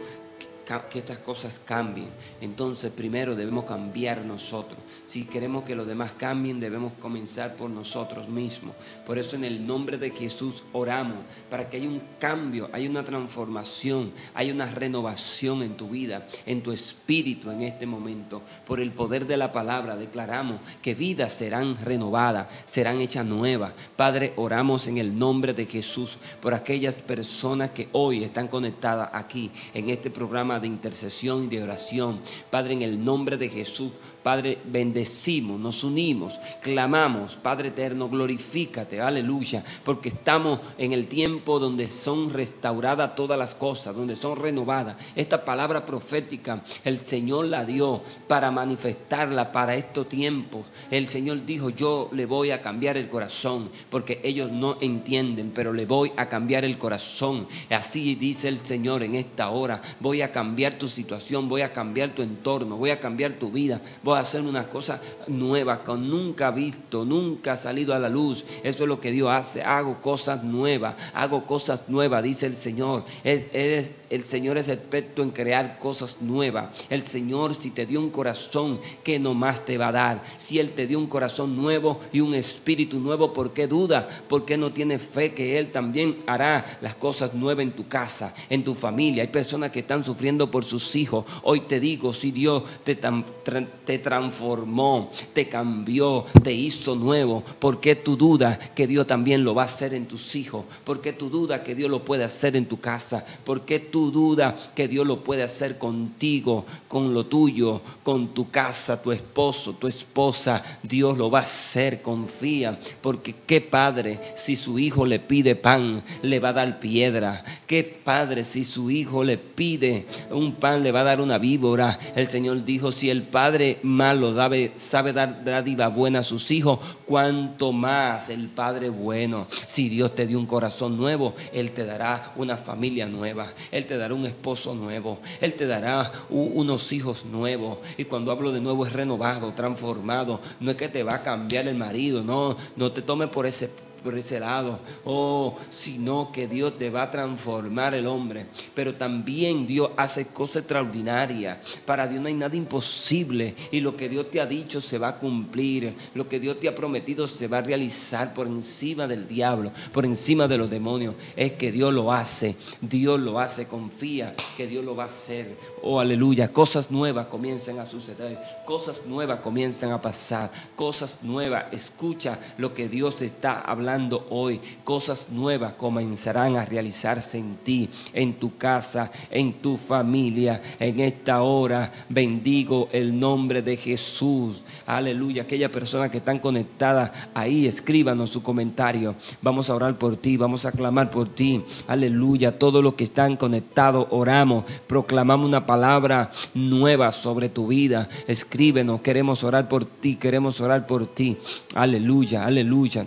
que 0.90 0.98
estas 0.98 1.18
cosas 1.18 1.60
cambien. 1.64 2.08
Entonces 2.40 2.90
primero 2.90 3.36
debemos 3.36 3.64
cambiar 3.64 4.24
nosotros. 4.24 4.78
Si 5.04 5.24
queremos 5.24 5.64
que 5.64 5.74
los 5.74 5.86
demás 5.86 6.12
cambien, 6.12 6.60
debemos 6.60 6.92
comenzar 7.00 7.56
por 7.56 7.70
nosotros 7.70 8.28
mismos. 8.28 8.74
Por 9.06 9.18
eso 9.18 9.36
en 9.36 9.44
el 9.44 9.66
nombre 9.66 9.98
de 9.98 10.10
Jesús 10.10 10.64
oramos 10.72 11.18
para 11.50 11.68
que 11.68 11.76
haya 11.76 11.88
un 11.88 12.02
cambio, 12.18 12.70
haya 12.72 12.88
una 12.88 13.04
transformación, 13.04 14.12
haya 14.34 14.52
una 14.52 14.70
renovación 14.70 15.62
en 15.62 15.76
tu 15.76 15.88
vida, 15.88 16.26
en 16.46 16.62
tu 16.62 16.72
espíritu 16.72 17.50
en 17.50 17.62
este 17.62 17.86
momento. 17.86 18.42
Por 18.66 18.80
el 18.80 18.92
poder 18.92 19.26
de 19.26 19.36
la 19.36 19.52
palabra 19.52 19.96
declaramos 19.96 20.60
que 20.82 20.94
vidas 20.94 21.32
serán 21.34 21.76
renovadas, 21.76 22.48
serán 22.64 23.00
hechas 23.00 23.26
nuevas. 23.26 23.74
Padre, 23.96 24.32
oramos 24.36 24.86
en 24.86 24.98
el 24.98 25.18
nombre 25.18 25.52
de 25.52 25.66
Jesús 25.66 26.18
por 26.40 26.54
aquellas 26.54 26.96
personas 26.96 27.70
que 27.70 27.88
hoy 27.92 28.24
están 28.24 28.48
conectadas 28.48 29.10
aquí 29.12 29.50
en 29.74 29.90
este 29.90 30.10
programa 30.10 30.53
de 30.60 30.66
intercesión 30.66 31.44
y 31.44 31.48
de 31.48 31.62
oración. 31.62 32.20
Padre, 32.50 32.74
en 32.74 32.82
el 32.82 33.04
nombre 33.04 33.36
de 33.36 33.48
Jesús, 33.48 33.92
Padre, 34.24 34.56
bendecimos, 34.64 35.60
nos 35.60 35.84
unimos, 35.84 36.40
clamamos, 36.62 37.36
Padre 37.36 37.68
eterno, 37.68 38.08
glorifícate, 38.08 38.98
aleluya, 38.98 39.62
porque 39.84 40.08
estamos 40.08 40.60
en 40.78 40.92
el 40.92 41.08
tiempo 41.08 41.58
donde 41.58 41.86
son 41.88 42.32
restauradas 42.32 43.16
todas 43.16 43.38
las 43.38 43.54
cosas, 43.54 43.94
donde 43.94 44.16
son 44.16 44.38
renovadas. 44.38 44.96
Esta 45.14 45.44
palabra 45.44 45.84
profética 45.84 46.62
el 46.84 47.02
Señor 47.02 47.44
la 47.48 47.66
dio 47.66 48.00
para 48.26 48.50
manifestarla 48.50 49.52
para 49.52 49.76
estos 49.76 50.08
tiempos. 50.08 50.68
El 50.90 51.06
Señor 51.06 51.44
dijo, 51.44 51.68
yo 51.68 52.08
le 52.12 52.24
voy 52.24 52.50
a 52.50 52.62
cambiar 52.62 52.96
el 52.96 53.08
corazón, 53.08 53.68
porque 53.90 54.22
ellos 54.24 54.50
no 54.50 54.78
entienden, 54.80 55.52
pero 55.54 55.74
le 55.74 55.84
voy 55.84 56.12
a 56.16 56.30
cambiar 56.30 56.64
el 56.64 56.78
corazón. 56.78 57.46
Así 57.68 58.14
dice 58.14 58.48
el 58.48 58.56
Señor 58.56 59.02
en 59.02 59.16
esta 59.16 59.50
hora, 59.50 59.82
voy 60.00 60.22
a 60.22 60.32
cambiar 60.32 60.78
tu 60.78 60.88
situación, 60.88 61.46
voy 61.46 61.60
a 61.60 61.74
cambiar 61.74 62.14
tu 62.14 62.22
entorno, 62.22 62.78
voy 62.78 62.88
a 62.88 62.98
cambiar 62.98 63.34
tu 63.34 63.50
vida, 63.50 63.82
voy 64.02 64.13
a 64.18 64.22
hacer 64.22 64.42
una 64.42 64.68
cosa 64.68 65.00
nueva 65.26 65.82
que 65.82 65.92
nunca 65.92 66.50
visto, 66.50 67.04
nunca 67.04 67.52
ha 67.52 67.56
salido 67.56 67.94
a 67.94 67.98
la 67.98 68.08
luz. 68.08 68.44
Eso 68.62 68.84
es 68.84 68.88
lo 68.88 69.00
que 69.00 69.10
Dios 69.10 69.30
hace. 69.30 69.62
Hago 69.62 70.00
cosas 70.00 70.42
nuevas, 70.44 70.94
hago 71.14 71.46
cosas 71.46 71.84
nuevas, 71.88 72.22
dice 72.22 72.46
el 72.46 72.54
Señor. 72.54 73.04
el 73.24 74.24
Señor 74.24 74.58
es 74.58 74.68
experto 74.68 75.22
en 75.22 75.30
crear 75.30 75.78
cosas 75.78 76.18
nuevas. 76.20 76.68
El 76.90 77.02
Señor, 77.02 77.54
si 77.54 77.70
te 77.70 77.86
dio 77.86 78.00
un 78.00 78.10
corazón, 78.10 78.80
¿qué 79.02 79.18
nomás 79.18 79.64
te 79.64 79.78
va 79.78 79.88
a 79.88 79.92
dar? 79.92 80.22
Si 80.36 80.58
Él 80.58 80.70
te 80.72 80.86
dio 80.86 80.98
un 80.98 81.06
corazón 81.06 81.56
nuevo 81.56 82.00
y 82.12 82.20
un 82.20 82.34
espíritu 82.34 82.98
nuevo, 82.98 83.32
¿por 83.32 83.52
qué 83.52 83.66
duda? 83.66 84.08
¿Por 84.28 84.44
qué 84.44 84.56
no 84.56 84.72
tienes 84.72 85.02
fe 85.02 85.34
que 85.34 85.58
Él 85.58 85.72
también 85.72 86.18
hará 86.26 86.64
las 86.80 86.94
cosas 86.94 87.34
nuevas 87.34 87.62
en 87.62 87.72
tu 87.72 87.88
casa, 87.88 88.34
en 88.50 88.64
tu 88.64 88.74
familia? 88.74 89.22
Hay 89.22 89.28
personas 89.28 89.70
que 89.70 89.80
están 89.80 90.04
sufriendo 90.04 90.50
por 90.50 90.64
sus 90.64 90.96
hijos. 90.96 91.24
Hoy 91.42 91.60
te 91.60 91.80
digo, 91.80 92.12
si 92.12 92.30
Dios 92.30 92.62
te 92.84 93.98
transformó, 94.04 95.10
te 95.32 95.48
cambió, 95.48 96.24
te 96.44 96.52
hizo 96.52 96.94
nuevo. 96.94 97.42
¿Por 97.58 97.80
qué 97.80 97.96
tu 97.96 98.16
duda 98.16 98.56
que 98.56 98.86
Dios 98.86 99.08
también 99.08 99.42
lo 99.42 99.56
va 99.56 99.62
a 99.62 99.64
hacer 99.64 99.94
en 99.94 100.06
tus 100.06 100.36
hijos? 100.36 100.64
¿Por 100.84 101.00
qué 101.00 101.12
tu 101.12 101.30
duda 101.30 101.64
que 101.64 101.74
Dios 101.74 101.90
lo 101.90 102.04
puede 102.04 102.22
hacer 102.22 102.54
en 102.54 102.66
tu 102.66 102.78
casa? 102.78 103.24
¿Por 103.44 103.62
qué 103.62 103.80
tu 103.80 104.12
duda 104.12 104.54
que 104.76 104.86
Dios 104.86 105.06
lo 105.06 105.24
puede 105.24 105.42
hacer 105.42 105.78
contigo, 105.78 106.64
con 106.86 107.12
lo 107.12 107.26
tuyo, 107.26 107.80
con 108.04 108.28
tu 108.28 108.50
casa, 108.50 109.02
tu 109.02 109.10
esposo, 109.10 109.72
tu 109.72 109.88
esposa? 109.88 110.62
Dios 110.82 111.18
lo 111.18 111.30
va 111.30 111.40
a 111.40 111.42
hacer, 111.42 112.02
confía. 112.02 112.78
Porque 113.00 113.34
qué 113.46 113.60
padre 113.60 114.20
si 114.36 114.54
su 114.54 114.78
hijo 114.78 115.06
le 115.06 115.18
pide 115.18 115.56
pan, 115.56 116.04
le 116.22 116.38
va 116.38 116.50
a 116.50 116.52
dar 116.52 116.78
piedra. 116.78 117.42
Qué 117.66 117.82
padre 117.82 118.44
si 118.44 118.62
su 118.62 118.90
hijo 118.90 119.24
le 119.24 119.38
pide 119.38 120.06
un 120.30 120.54
pan, 120.56 120.82
le 120.82 120.92
va 120.92 121.00
a 121.00 121.04
dar 121.04 121.20
una 121.20 121.38
víbora. 121.38 121.98
El 122.14 122.28
Señor 122.28 122.64
dijo, 122.64 122.92
si 122.92 123.08
el 123.08 123.22
padre 123.22 123.78
malo 123.94 124.34
sabe 124.76 125.12
dar 125.12 125.44
dádiva 125.44 125.88
buena 125.88 126.20
a 126.20 126.22
sus 126.22 126.50
hijos, 126.50 126.78
cuanto 127.06 127.72
más 127.72 128.28
el 128.28 128.48
Padre 128.48 128.90
bueno. 128.90 129.46
Si 129.66 129.88
Dios 129.88 130.14
te 130.14 130.26
dio 130.26 130.38
un 130.38 130.46
corazón 130.46 130.96
nuevo, 130.96 131.34
Él 131.52 131.72
te 131.72 131.84
dará 131.84 132.32
una 132.36 132.56
familia 132.56 133.08
nueva, 133.08 133.46
Él 133.70 133.86
te 133.86 133.96
dará 133.96 134.14
un 134.14 134.26
esposo 134.26 134.74
nuevo, 134.74 135.20
Él 135.40 135.54
te 135.54 135.66
dará 135.66 136.10
unos 136.30 136.92
hijos 136.92 137.24
nuevos. 137.24 137.78
Y 137.96 138.04
cuando 138.04 138.32
hablo 138.32 138.52
de 138.52 138.60
nuevo 138.60 138.86
es 138.86 138.92
renovado, 138.92 139.52
transformado. 139.52 140.40
No 140.60 140.70
es 140.70 140.76
que 140.76 140.88
te 140.88 141.02
va 141.02 141.16
a 141.16 141.22
cambiar 141.22 141.68
el 141.68 141.76
marido, 141.76 142.22
no, 142.22 142.56
no 142.76 142.92
te 142.92 143.02
tome 143.02 143.28
por 143.28 143.46
ese 143.46 143.70
por 144.04 144.16
ese 144.16 144.38
lado. 144.38 144.78
Oh, 145.04 145.56
sino 145.70 146.30
que 146.30 146.46
Dios 146.46 146.78
te 146.78 146.90
va 146.90 147.04
a 147.04 147.10
transformar 147.10 147.94
el 147.94 148.06
hombre. 148.06 148.46
Pero 148.74 148.94
también 148.94 149.66
Dios 149.66 149.90
hace 149.96 150.26
cosas 150.26 150.58
extraordinarias. 150.58 151.58
Para 151.86 152.06
Dios 152.06 152.20
no 152.20 152.28
hay 152.28 152.34
nada 152.34 152.54
imposible. 152.54 153.56
Y 153.72 153.80
lo 153.80 153.96
que 153.96 154.08
Dios 154.10 154.30
te 154.30 154.40
ha 154.40 154.46
dicho 154.46 154.80
se 154.80 154.98
va 154.98 155.08
a 155.08 155.18
cumplir. 155.18 155.96
Lo 156.14 156.28
que 156.28 156.38
Dios 156.38 156.60
te 156.60 156.68
ha 156.68 156.74
prometido 156.74 157.26
se 157.26 157.48
va 157.48 157.58
a 157.58 157.62
realizar 157.62 158.34
por 158.34 158.46
encima 158.46 159.06
del 159.06 159.26
diablo, 159.26 159.72
por 159.92 160.04
encima 160.04 160.46
de 160.46 160.58
los 160.58 160.68
demonios. 160.68 161.14
Es 161.34 161.52
que 161.52 161.72
Dios 161.72 161.92
lo 161.92 162.12
hace. 162.12 162.56
Dios 162.82 163.18
lo 163.18 163.40
hace. 163.40 163.66
Confía 163.66 164.36
que 164.56 164.66
Dios 164.66 164.84
lo 164.84 164.94
va 164.94 165.04
a 165.04 165.06
hacer. 165.06 165.56
Oh, 165.82 165.98
aleluya. 165.98 166.52
Cosas 166.52 166.90
nuevas 166.90 167.26
comienzan 167.26 167.78
a 167.78 167.86
suceder. 167.86 168.38
Cosas 168.66 169.06
nuevas 169.06 169.38
comienzan 169.38 169.92
a 169.92 170.00
pasar. 170.02 170.52
Cosas 170.76 171.18
nuevas. 171.22 171.64
Escucha 171.72 172.38
lo 172.58 172.74
que 172.74 172.88
Dios 172.90 173.16
te 173.16 173.24
está 173.24 173.60
hablando 173.60 173.93
hoy. 174.30 174.60
Cosas 174.84 175.28
nuevas 175.30 175.74
comenzarán 175.74 176.56
a 176.56 176.64
realizarse 176.64 177.38
en 177.38 177.56
ti, 177.56 177.88
en 178.12 178.34
tu 178.34 178.56
casa, 178.56 179.10
en 179.30 179.54
tu 179.54 179.76
familia. 179.76 180.60
En 180.78 181.00
esta 181.00 181.42
hora 181.42 181.90
bendigo 182.08 182.88
el 182.92 183.18
nombre 183.18 183.62
de 183.62 183.76
Jesús. 183.76 184.62
Aleluya. 184.86 185.42
Aquella 185.42 185.70
persona 185.70 186.10
que 186.10 186.18
están 186.18 186.38
conectada 186.38 187.12
ahí, 187.34 187.66
escríbanos 187.66 188.30
su 188.30 188.42
comentario. 188.42 189.14
Vamos 189.42 189.70
a 189.70 189.74
orar 189.74 189.98
por 189.98 190.16
ti, 190.16 190.36
vamos 190.36 190.66
a 190.66 190.72
clamar 190.72 191.10
por 191.10 191.28
ti. 191.28 191.62
Aleluya. 191.86 192.58
Todos 192.58 192.82
los 192.82 192.94
que 192.94 193.04
están 193.04 193.36
conectados, 193.36 194.06
oramos, 194.10 194.64
proclamamos 194.86 195.46
una 195.46 195.66
palabra 195.66 196.30
nueva 196.54 197.12
sobre 197.12 197.48
tu 197.48 197.68
vida. 197.68 198.08
Escríbenos, 198.26 199.00
queremos 199.00 199.44
orar 199.44 199.68
por 199.68 199.84
ti, 199.84 200.16
queremos 200.16 200.60
orar 200.60 200.86
por 200.86 201.06
ti. 201.06 201.36
Aleluya, 201.74 202.44
aleluya. 202.44 203.06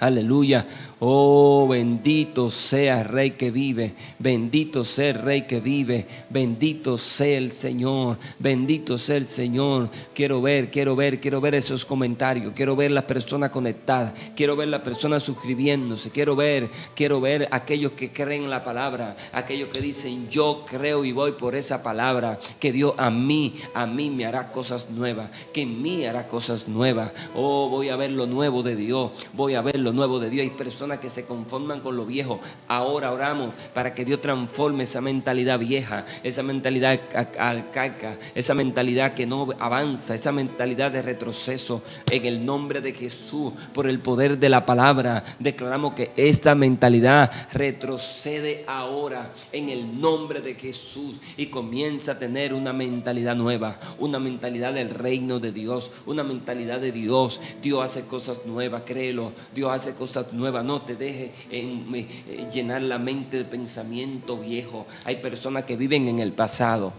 Aleluya. 0.00 0.66
Oh, 1.06 1.68
bendito 1.68 2.48
sea 2.48 3.02
el 3.02 3.08
Rey 3.08 3.32
que 3.32 3.50
vive, 3.50 3.94
bendito 4.18 4.84
sea 4.84 5.10
el 5.10 5.16
Rey 5.16 5.42
que 5.42 5.60
vive, 5.60 6.06
bendito 6.30 6.96
sea 6.96 7.36
el 7.36 7.52
Señor, 7.52 8.16
bendito 8.38 8.96
sea 8.96 9.16
el 9.16 9.26
Señor. 9.26 9.90
Quiero 10.14 10.40
ver, 10.40 10.70
quiero 10.70 10.96
ver, 10.96 11.20
quiero 11.20 11.42
ver 11.42 11.56
esos 11.56 11.84
comentarios, 11.84 12.54
quiero 12.56 12.74
ver 12.74 12.90
las 12.90 13.04
personas 13.04 13.50
conectadas, 13.50 14.14
quiero 14.34 14.56
ver 14.56 14.68
las 14.68 14.80
personas 14.80 15.22
suscribiéndose, 15.22 16.10
quiero 16.10 16.36
ver, 16.36 16.70
quiero 16.94 17.20
ver 17.20 17.48
aquellos 17.50 17.92
que 17.92 18.10
creen 18.10 18.48
la 18.48 18.64
palabra, 18.64 19.14
aquellos 19.34 19.68
que 19.68 19.82
dicen 19.82 20.30
yo 20.30 20.64
creo 20.66 21.04
y 21.04 21.12
voy 21.12 21.32
por 21.32 21.54
esa 21.54 21.82
palabra, 21.82 22.38
que 22.58 22.72
Dios 22.72 22.94
a 22.96 23.10
mí, 23.10 23.56
a 23.74 23.86
mí 23.86 24.08
me 24.08 24.24
hará 24.24 24.50
cosas 24.50 24.88
nuevas, 24.88 25.28
que 25.52 25.60
en 25.60 25.82
mí 25.82 26.06
hará 26.06 26.26
cosas 26.26 26.66
nuevas. 26.66 27.12
Oh, 27.34 27.68
voy 27.68 27.90
a 27.90 27.96
ver 27.96 28.10
lo 28.10 28.26
nuevo 28.26 28.62
de 28.62 28.74
Dios, 28.74 29.10
voy 29.34 29.54
a 29.54 29.60
ver 29.60 29.78
lo 29.78 29.92
nuevo 29.92 30.18
de 30.18 30.30
Dios. 30.30 30.44
Hay 30.44 30.50
personas 30.56 30.93
que 31.00 31.08
se 31.08 31.24
conforman 31.24 31.80
con 31.80 31.96
lo 31.96 32.06
viejo. 32.06 32.40
Ahora 32.68 33.12
oramos 33.12 33.54
para 33.72 33.94
que 33.94 34.04
Dios 34.04 34.20
transforme 34.20 34.84
esa 34.84 35.00
mentalidad 35.00 35.58
vieja, 35.58 36.04
esa 36.22 36.42
mentalidad 36.42 37.00
arcaica, 37.38 38.18
esa 38.34 38.54
mentalidad 38.54 39.14
que 39.14 39.26
no 39.26 39.48
avanza, 39.58 40.14
esa 40.14 40.32
mentalidad 40.32 40.92
de 40.92 41.02
retroceso. 41.02 41.82
En 42.10 42.24
el 42.24 42.44
nombre 42.44 42.80
de 42.80 42.92
Jesús, 42.92 43.52
por 43.72 43.86
el 43.86 44.00
poder 44.00 44.38
de 44.38 44.48
la 44.48 44.66
palabra, 44.66 45.24
declaramos 45.38 45.94
que 45.94 46.12
esta 46.16 46.54
mentalidad 46.54 47.30
retrocede 47.52 48.64
ahora 48.66 49.32
en 49.52 49.68
el 49.68 50.00
nombre 50.00 50.40
de 50.40 50.54
Jesús 50.54 51.16
y 51.36 51.46
comienza 51.46 52.12
a 52.12 52.18
tener 52.18 52.54
una 52.54 52.72
mentalidad 52.72 53.36
nueva, 53.36 53.78
una 53.98 54.18
mentalidad 54.18 54.74
del 54.74 54.90
reino 54.90 55.40
de 55.40 55.52
Dios, 55.52 55.90
una 56.06 56.22
mentalidad 56.22 56.80
de 56.80 56.92
Dios. 56.92 57.40
Dios 57.62 57.82
hace 57.82 58.04
cosas 58.06 58.46
nuevas, 58.46 58.82
créelo. 58.82 59.32
Dios 59.54 59.70
hace 59.70 59.94
cosas 59.94 60.32
nuevas. 60.32 60.64
No 60.64 60.73
te 60.82 60.96
deje 60.96 61.32
eh, 61.50 62.48
llenar 62.52 62.82
la 62.82 62.98
mente 62.98 63.38
de 63.38 63.44
pensamiento 63.44 64.38
viejo. 64.38 64.86
Hay 65.04 65.16
personas 65.16 65.64
que 65.64 65.76
viven 65.76 66.08
en 66.08 66.20
el 66.20 66.32
pasado. 66.32 66.92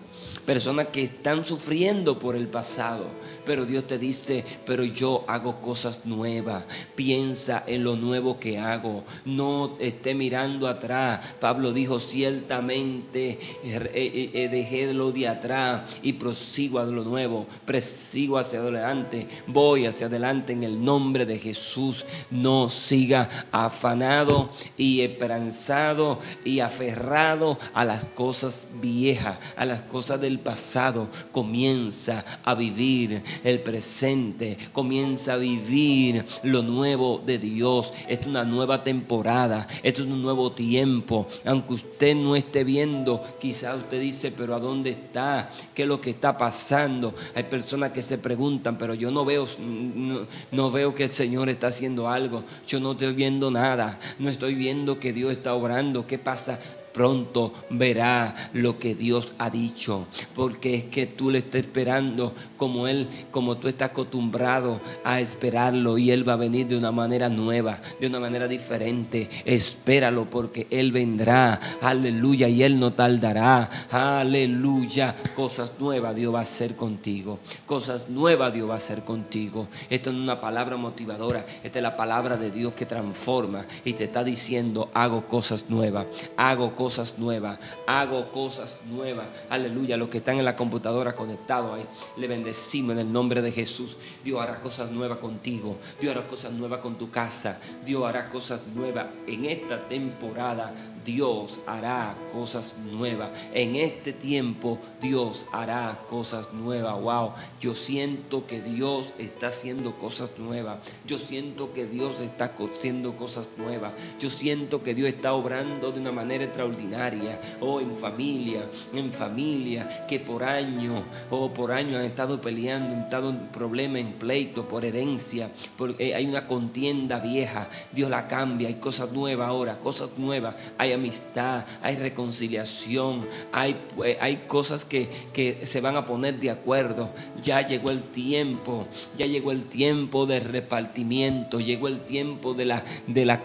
Personas 0.46 0.88
que 0.88 1.04
están 1.04 1.46
sufriendo 1.46 2.20
por 2.20 2.36
el 2.36 2.48
pasado, 2.48 3.08
pero 3.46 3.66
Dios 3.66 3.88
te 3.88 3.98
dice, 3.98 4.44
pero 4.66 4.84
yo 4.84 5.26
hago 5.28 5.60
cosas 5.60 6.06
nuevas, 6.06 6.66
piensa 6.96 7.64
en 7.68 7.84
lo 7.84 7.96
nuevo 7.96 8.40
que 8.40 8.60
hago, 8.60 9.04
no 9.26 9.76
esté 9.80 10.14
mirando 10.14 10.68
atrás. 10.68 11.22
Pablo 11.40 11.74
dijo, 11.74 12.00
ciertamente 12.00 13.40
dejé 13.64 14.94
lo 14.94 15.12
de 15.12 15.28
atrás 15.28 16.00
y 16.04 16.14
prosigo 16.14 16.80
a 16.80 16.86
lo 16.86 17.04
nuevo, 17.04 17.48
prosigo 17.66 18.38
hacia 18.38 18.60
adelante, 18.60 19.28
voy 19.48 19.86
hacia 19.86 20.08
adelante 20.08 20.54
en 20.54 20.64
el 20.64 20.84
nombre 20.84 21.26
de 21.26 21.40
Jesús, 21.40 22.06
no 22.30 22.70
siga 22.70 23.48
afanado 23.52 24.50
y 24.78 25.02
esperanzado 25.02 26.20
y 26.44 26.60
aferrado 26.60 27.58
a 27.74 27.86
las 27.86 28.06
cosas 28.06 28.68
viejas, 28.82 29.40
a 29.56 29.66
las 29.66 29.82
cosas 29.82 30.22
del 30.22 30.35
pasado. 30.40 31.10
Comienza 31.32 32.24
a 32.44 32.56
vivir 32.56 33.24
el 33.44 33.62
presente, 33.62 34.58
comienza 34.72 35.34
a 35.34 35.38
vivir 35.38 36.26
lo 36.44 36.64
nuevo 36.64 37.22
de 37.26 37.38
Dios. 37.38 37.94
Es 38.08 38.26
una 38.28 38.44
nueva 38.44 38.84
temporada, 38.84 39.68
esto 39.84 40.02
es 40.04 40.08
un 40.08 40.22
nuevo 40.22 40.52
tiempo. 40.52 41.28
Aunque 41.46 41.74
usted 41.74 42.16
no 42.16 42.36
esté 42.36 42.64
viendo, 42.64 43.24
quizá 43.40 43.76
usted 43.76 44.00
dice, 44.00 44.32
pero 44.32 44.56
¿a 44.56 44.60
dónde 44.60 44.92
está? 44.92 45.50
¿Qué 45.74 45.84
es 45.84 45.88
lo 45.88 46.02
que 46.02 46.12
está 46.12 46.38
pasando? 46.38 47.14
Hay 47.34 47.44
personas 47.44 47.92
que 47.92 48.02
se 48.02 48.18
preguntan, 48.18 48.78
pero 48.78 48.94
yo 48.94 49.12
no 49.12 49.26
veo, 49.26 49.48
no, 49.60 50.28
no 50.52 50.72
veo 50.72 50.94
que 50.94 51.06
el 51.06 51.12
Señor 51.12 51.50
está 51.50 51.68
haciendo 51.68 52.10
algo. 52.10 52.44
Yo 52.68 52.80
no 52.80 52.94
estoy 52.94 53.14
viendo 53.14 53.52
nada. 53.52 54.00
No 54.20 54.30
estoy 54.30 54.56
viendo 54.56 55.00
que 55.00 55.14
Dios 55.14 55.32
está 55.32 55.54
obrando. 55.54 56.08
¿Qué 56.08 56.18
pasa? 56.18 56.60
Pronto 56.96 57.52
verá 57.70 58.34
lo 58.54 58.80
que 58.80 58.96
Dios 58.96 59.34
ha 59.38 59.50
dicho, 59.50 60.08
porque 60.34 60.76
es 60.76 60.84
que 60.86 61.06
tú 61.06 61.30
le 61.30 61.40
estás 61.40 61.60
esperando 61.60 62.34
como 62.56 62.88
Él, 62.88 63.10
como 63.32 63.58
tú 63.58 63.68
estás 63.68 63.90
acostumbrado 63.90 64.80
a 65.04 65.20
esperarlo 65.20 65.98
y 65.98 66.12
Él 66.12 66.28
va 66.28 66.34
a 66.34 66.38
venir 66.38 66.68
de 66.68 66.78
una 66.78 66.94
manera 66.94 67.28
nueva, 67.28 67.82
de 68.00 68.08
una 68.08 68.22
manera 68.22 68.48
diferente. 68.48 69.30
Espéralo 69.44 70.30
porque 70.30 70.68
Él 70.70 70.94
vendrá, 70.94 71.60
aleluya, 71.82 72.48
y 72.48 72.64
Él 72.64 72.80
no 72.80 72.94
tardará, 72.94 73.70
aleluya. 73.92 75.18
Cosas 75.36 75.74
nuevas 75.78 76.16
Dios 76.16 76.34
va 76.34 76.40
a 76.40 76.44
hacer 76.44 76.78
contigo, 76.78 77.40
cosas 77.66 78.08
nuevas 78.08 78.54
Dios 78.54 78.70
va 78.70 78.76
a 78.76 78.78
hacer 78.78 79.04
contigo. 79.04 79.68
Esto 79.90 80.12
es 80.12 80.16
una 80.16 80.40
palabra 80.40 80.78
motivadora, 80.78 81.46
esta 81.62 81.80
es 81.80 81.84
la 81.84 81.98
palabra 81.98 82.38
de 82.38 82.52
Dios 82.52 82.72
que 82.72 82.86
transforma 82.86 83.66
y 83.84 83.92
te 83.94 84.06
está 84.06 84.24
diciendo, 84.24 84.90
hago 84.94 85.28
cosas 85.28 85.66
nuevas, 85.70 86.06
hago 86.38 86.74
cosas 86.74 86.85
cosas 86.86 87.18
nuevas, 87.18 87.58
hago 87.88 88.32
cosas 88.32 88.82
nuevas. 88.88 89.26
Aleluya, 89.50 89.98
los 89.98 90.08
que 90.08 90.20
están 90.20 90.38
en 90.38 90.46
la 90.46 90.56
computadora 90.56 91.16
conectados 91.16 91.80
ahí, 91.80 91.86
le 92.16 92.28
bendecimos 92.28 92.92
en 92.92 93.00
el 93.00 93.12
nombre 93.12 93.42
de 93.42 93.52
Jesús. 93.52 93.98
Dios 94.24 94.40
hará 94.40 94.62
cosas 94.62 94.92
nuevas 94.92 95.18
contigo, 95.18 95.80
Dios 96.00 96.16
hará 96.16 96.28
cosas 96.28 96.52
nuevas 96.52 96.82
con 96.82 96.96
tu 96.96 97.10
casa, 97.10 97.60
Dios 97.84 98.06
hará 98.06 98.30
cosas 98.30 98.60
nuevas 98.76 99.08
en 99.26 99.46
esta 99.46 99.88
temporada. 99.88 100.76
Dios 101.06 101.60
hará 101.68 102.18
cosas 102.34 102.76
nuevas. 102.92 103.30
En 103.54 103.76
este 103.76 104.12
tiempo 104.12 104.80
Dios 105.00 105.46
hará 105.52 106.02
cosas 106.10 106.52
nuevas. 106.52 107.00
Wow, 107.00 107.34
yo 107.62 107.76
siento 107.76 108.48
que 108.48 108.60
Dios 108.60 109.14
está 109.20 109.48
haciendo 109.48 109.98
cosas 109.98 110.32
nuevas. 110.40 110.80
Yo 111.06 111.20
siento 111.20 111.74
que 111.74 111.86
Dios 111.86 112.22
está 112.22 112.46
haciendo 112.46 113.16
cosas 113.16 113.50
nuevas. 113.58 113.94
Yo 114.20 114.30
siento 114.32 114.82
que 114.82 114.96
Dios 114.96 115.10
está 115.10 115.34
obrando 115.34 115.92
de 115.92 116.00
una 116.00 116.12
manera 116.12 116.46
extraordinaria. 116.46 117.40
Oh, 117.62 117.80
en 117.80 117.96
familia, 117.96 118.68
en 118.92 119.14
familia 119.14 120.08
que 120.08 120.20
por 120.20 120.44
años 120.44 121.04
o 121.30 121.46
oh, 121.46 121.54
por 121.54 121.72
años 121.72 122.00
han 122.00 122.06
estado 122.06 122.42
peleando, 122.42 122.96
han 122.96 123.04
estado 123.04 123.30
en 123.30 123.48
problemas, 123.50 124.02
en 124.02 124.14
pleito, 124.14 124.68
por 124.68 124.84
herencia. 124.84 125.52
Porque 125.78 126.10
eh, 126.10 126.16
hay 126.16 126.26
una 126.26 126.48
contienda 126.48 127.20
vieja. 127.20 127.70
Dios 127.92 128.10
la 128.10 128.28
cambia. 128.28 128.68
Hay 128.68 128.76
cosas 128.76 129.12
nuevas 129.12 129.48
ahora, 129.48 129.80
cosas 129.80 130.10
nuevas. 130.18 130.56
Hay 130.80 130.95
amistad, 130.96 131.66
hay 131.82 131.96
reconciliación, 131.96 133.28
hay, 133.52 133.78
eh, 134.04 134.18
hay 134.20 134.44
cosas 134.48 134.86
que, 134.86 135.10
que 135.34 135.66
se 135.66 135.82
van 135.82 135.96
a 135.96 136.06
poner 136.06 136.40
de 136.40 136.50
acuerdo. 136.50 137.12
Ya 137.42 137.62
llegó 137.66 137.92
el 137.92 138.04
tiempo, 138.04 138.88
ya 139.18 139.26
llegó 139.26 139.52
el 139.52 139.66
tiempo 139.66 140.26
del 140.26 140.44
repartimiento, 140.44 141.60
llegó 141.60 141.88
el 141.88 142.02
tiempo 142.02 142.54
de 142.54 142.66
la, 142.66 142.84
de 143.08 143.26
la, 143.26 143.42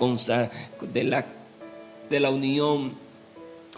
de 0.92 1.04
la, 1.04 1.26
de 2.08 2.20
la 2.20 2.30
unión 2.30 3.09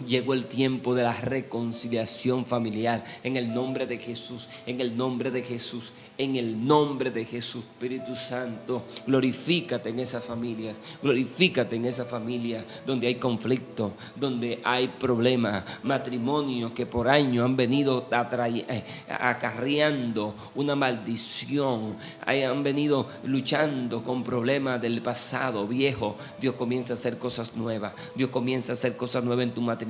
Llegó 0.07 0.33
el 0.33 0.47
tiempo 0.47 0.95
de 0.95 1.03
la 1.03 1.13
reconciliación 1.13 2.47
familiar 2.47 3.03
en 3.21 3.37
el 3.37 3.53
nombre 3.53 3.85
de 3.85 3.99
Jesús, 3.99 4.49
en 4.65 4.81
el 4.81 4.97
nombre 4.97 5.29
de 5.29 5.43
Jesús, 5.43 5.93
en 6.17 6.35
el 6.35 6.65
nombre 6.65 7.11
de 7.11 7.23
Jesús, 7.25 7.63
Espíritu 7.63 8.15
Santo. 8.15 8.85
Glorifícate 9.05 9.89
en 9.89 9.99
esas 9.99 10.25
familias, 10.25 10.81
glorifícate 11.01 11.75
en 11.75 11.85
esa 11.85 12.05
familia 12.05 12.65
donde 12.87 13.05
hay 13.05 13.15
conflicto, 13.15 13.93
donde 14.15 14.61
hay 14.63 14.87
problemas, 14.87 15.63
matrimonios 15.83 16.71
que 16.71 16.87
por 16.87 17.07
años 17.07 17.45
han 17.45 17.55
venido 17.55 18.07
eh, 18.11 18.83
acarreando 19.07 20.33
una 20.55 20.75
maldición, 20.75 21.97
han 22.25 22.63
venido 22.63 23.07
luchando 23.25 24.01
con 24.01 24.23
problemas 24.23 24.81
del 24.81 25.03
pasado 25.03 25.67
viejo. 25.67 26.17
Dios 26.41 26.55
comienza 26.55 26.93
a 26.93 26.95
hacer 26.95 27.19
cosas 27.19 27.55
nuevas, 27.55 27.93
Dios 28.15 28.31
comienza 28.31 28.71
a 28.71 28.73
hacer 28.73 28.97
cosas 28.97 29.23
nuevas 29.23 29.43
en 29.43 29.53
tu 29.53 29.61
matrimonio 29.61 29.82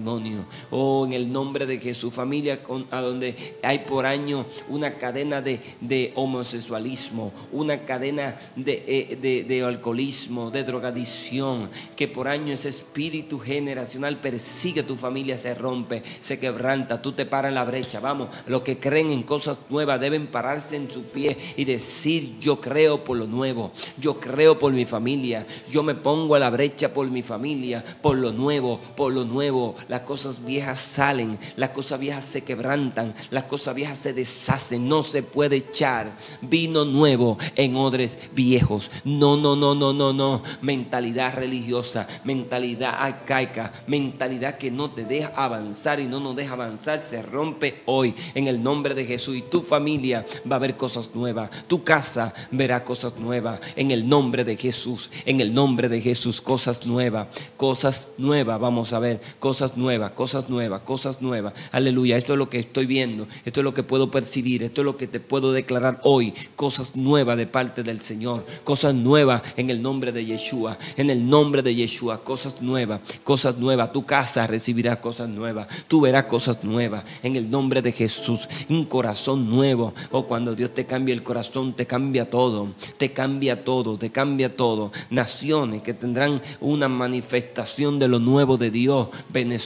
Oh, 0.71 1.05
en 1.05 1.13
el 1.13 1.31
nombre 1.31 1.65
de 1.65 1.79
Jesús, 1.79 2.13
familia 2.13 2.63
con, 2.63 2.87
a 2.91 3.01
donde 3.01 3.57
hay 3.61 3.79
por 3.79 4.05
año 4.05 4.45
una 4.69 4.95
cadena 4.95 5.41
de, 5.41 6.11
homosexualismo, 6.15 7.31
una 7.51 7.85
cadena 7.85 8.35
eh, 8.65 9.17
de, 9.19 9.43
de, 9.43 9.63
alcoholismo, 9.63 10.51
de 10.51 10.63
drogadicción, 10.63 11.69
que 11.95 12.07
por 12.07 12.27
año 12.27 12.53
ese 12.53 12.69
espíritu 12.69 13.39
generacional 13.39 14.19
persigue 14.19 14.83
tu 14.83 14.95
familia, 14.95 15.37
se 15.37 15.55
rompe, 15.55 16.03
se 16.19 16.39
quebranta, 16.39 17.01
tú 17.01 17.11
te 17.11 17.25
paras 17.25 17.49
en 17.49 17.55
la 17.55 17.65
brecha. 17.65 17.99
Vamos, 17.99 18.29
los 18.47 18.61
que 18.61 18.77
creen 18.77 19.11
en 19.11 19.23
cosas 19.23 19.57
nuevas 19.69 19.99
deben 19.99 20.27
pararse 20.27 20.75
en 20.75 20.89
su 20.89 21.03
pie 21.03 21.37
y 21.57 21.65
decir, 21.65 22.37
yo 22.39 22.59
creo 22.59 23.03
por 23.03 23.17
lo 23.17 23.27
nuevo, 23.27 23.71
yo 23.97 24.19
creo 24.19 24.57
por 24.57 24.73
mi 24.73 24.85
familia, 24.85 25.45
yo 25.69 25.83
me 25.83 25.95
pongo 25.95 26.35
a 26.35 26.39
la 26.39 26.49
brecha 26.49 26.93
por 26.93 27.09
mi 27.09 27.21
familia, 27.21 27.83
por 28.01 28.17
lo 28.17 28.31
nuevo, 28.31 28.79
por 28.95 29.13
lo 29.13 29.25
nuevo 29.25 29.75
las 29.87 30.01
cosas 30.01 30.43
viejas 30.43 30.79
salen, 30.79 31.37
las 31.55 31.69
cosas 31.69 31.99
viejas 31.99 32.25
se 32.25 32.43
quebrantan, 32.43 33.13
las 33.29 33.43
cosas 33.43 33.75
viejas 33.75 33.97
se 33.97 34.13
deshacen, 34.13 34.87
no 34.87 35.03
se 35.03 35.23
puede 35.23 35.57
echar 35.57 36.15
vino 36.41 36.85
nuevo 36.85 37.37
en 37.55 37.75
odres 37.75 38.19
viejos. 38.33 38.91
No, 39.03 39.37
no, 39.37 39.55
no, 39.55 39.75
no, 39.75 39.93
no, 39.93 40.13
no. 40.13 40.41
Mentalidad 40.61 41.35
religiosa, 41.35 42.07
mentalidad 42.23 42.95
arcaica, 42.97 43.71
mentalidad 43.87 44.57
que 44.57 44.71
no 44.71 44.91
te 44.91 45.05
deja 45.05 45.33
avanzar 45.35 45.99
y 45.99 46.07
no 46.07 46.19
nos 46.19 46.35
deja 46.35 46.53
avanzar, 46.53 47.01
se 47.01 47.21
rompe 47.21 47.81
hoy 47.85 48.15
en 48.33 48.47
el 48.47 48.61
nombre 48.61 48.93
de 48.93 49.05
Jesús. 49.05 49.37
Y 49.37 49.41
tu 49.43 49.61
familia 49.61 50.25
va 50.49 50.57
a 50.57 50.59
ver 50.59 50.77
cosas 50.77 51.09
nuevas, 51.13 51.49
tu 51.67 51.83
casa 51.83 52.33
verá 52.51 52.83
cosas 52.83 53.17
nuevas 53.17 53.59
en 53.75 53.91
el 53.91 54.07
nombre 54.07 54.43
de 54.43 54.57
Jesús, 54.57 55.09
en 55.25 55.41
el 55.41 55.53
nombre 55.53 55.89
de 55.89 56.01
Jesús, 56.01 56.41
cosas 56.41 56.85
nuevas, 56.85 57.27
cosas 57.57 58.09
nuevas, 58.17 58.59
vamos 58.59 58.93
a 58.93 58.99
ver, 58.99 59.21
cosas 59.39 59.72
nuevas, 59.77 60.11
cosas 60.11 60.49
nuevas, 60.49 60.83
cosas 60.83 61.21
nuevas. 61.21 61.53
Aleluya, 61.71 62.17
esto 62.17 62.33
es 62.33 62.39
lo 62.39 62.49
que 62.49 62.59
estoy 62.59 62.85
viendo, 62.85 63.27
esto 63.45 63.61
es 63.61 63.63
lo 63.63 63.73
que 63.73 63.83
puedo 63.83 64.11
percibir, 64.11 64.63
esto 64.63 64.81
es 64.81 64.85
lo 64.85 64.97
que 64.97 65.07
te 65.07 65.19
puedo 65.19 65.51
declarar 65.51 65.99
hoy. 66.03 66.33
Cosas 66.55 66.95
nuevas 66.95 67.37
de 67.37 67.47
parte 67.47 67.83
del 67.83 68.01
Señor, 68.01 68.45
cosas 68.63 68.93
nuevas 68.93 69.41
en 69.57 69.69
el 69.69 69.81
nombre 69.81 70.11
de 70.11 70.25
Yeshua, 70.25 70.77
en 70.97 71.09
el 71.09 71.27
nombre 71.27 71.61
de 71.61 71.75
Yeshua, 71.75 72.23
cosas 72.23 72.61
nuevas, 72.61 73.01
cosas 73.23 73.57
nuevas. 73.57 73.91
Tu 73.91 74.05
casa 74.05 74.47
recibirá 74.47 74.99
cosas 75.01 75.29
nuevas, 75.29 75.67
tú 75.87 76.01
verás 76.01 76.25
cosas 76.25 76.63
nuevas 76.63 77.03
en 77.21 77.35
el 77.35 77.49
nombre 77.49 77.81
de 77.81 77.91
Jesús. 77.91 78.47
Un 78.69 78.85
corazón 78.85 79.49
nuevo, 79.49 79.93
o 80.11 80.19
oh, 80.19 80.25
cuando 80.25 80.55
Dios 80.55 80.73
te 80.73 80.85
cambia 80.85 81.13
el 81.13 81.23
corazón, 81.23 81.73
te 81.73 81.85
cambia 81.85 82.29
todo, 82.29 82.73
te 82.97 83.13
cambia 83.13 83.63
todo, 83.63 83.97
te 83.97 84.11
cambia 84.11 84.55
todo. 84.55 84.91
Naciones 85.09 85.81
que 85.81 85.93
tendrán 85.93 86.41
una 86.59 86.87
manifestación 86.87 87.99
de 87.99 88.07
lo 88.07 88.19
nuevo 88.19 88.57
de 88.57 88.71
Dios. 88.71 89.09
Venezuela, 89.29 89.62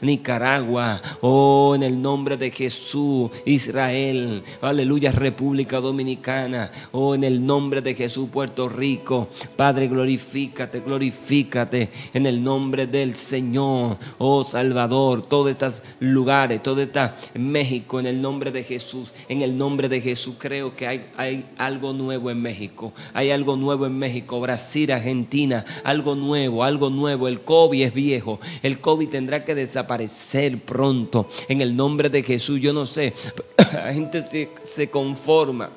Nicaragua, 0.00 1.00
oh, 1.20 1.74
en 1.74 1.82
el 1.82 2.00
nombre 2.00 2.36
de 2.36 2.50
Jesús, 2.50 3.30
Israel, 3.44 4.42
aleluya, 4.60 5.12
República 5.12 5.80
Dominicana, 5.80 6.70
oh, 6.92 7.14
en 7.14 7.24
el 7.24 7.44
nombre 7.44 7.82
de 7.82 7.94
Jesús, 7.94 8.28
Puerto 8.32 8.68
Rico, 8.68 9.28
Padre, 9.56 9.88
glorifícate, 9.88 10.80
glorifícate, 10.80 11.90
en 12.14 12.26
el 12.26 12.42
nombre 12.42 12.86
del 12.86 13.14
Señor, 13.14 13.98
oh 14.18 14.44
Salvador, 14.44 15.26
todos 15.26 15.50
estos 15.50 15.82
lugares, 16.00 16.62
todo 16.62 16.82
está 16.82 17.14
México, 17.34 18.00
en 18.00 18.06
el 18.06 18.20
nombre 18.20 18.50
de 18.50 18.64
Jesús, 18.64 19.12
en 19.28 19.42
el 19.42 19.56
nombre 19.56 19.88
de 19.88 20.00
Jesús, 20.00 20.36
creo 20.38 20.74
que 20.76 20.86
hay, 20.86 21.06
hay 21.16 21.46
algo 21.58 21.92
nuevo 21.92 22.30
en 22.30 22.40
México, 22.40 22.92
hay 23.12 23.30
algo 23.30 23.56
nuevo 23.56 23.86
en 23.86 23.98
México, 23.98 24.40
Brasil, 24.40 24.92
Argentina, 24.92 25.64
algo 25.84 26.14
nuevo, 26.14 26.64
algo 26.64 26.90
nuevo, 26.90 27.28
el 27.28 27.40
COVID 27.42 27.82
es 27.82 27.94
viejo, 27.94 28.40
el 28.62 28.80
COVID 28.80 29.05
Tendrá 29.06 29.44
que 29.44 29.54
desaparecer 29.54 30.60
pronto. 30.60 31.28
En 31.48 31.60
el 31.60 31.76
nombre 31.76 32.08
de 32.08 32.22
Jesús, 32.22 32.60
yo 32.60 32.72
no 32.72 32.86
sé, 32.86 33.14
la 33.72 33.92
gente 33.92 34.20
se, 34.22 34.50
se 34.62 34.90
conforma, 34.90 35.70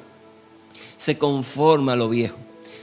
se 0.98 1.18
conforma 1.18 1.94
a 1.94 1.96
lo 1.96 2.10
viejo 2.10 2.38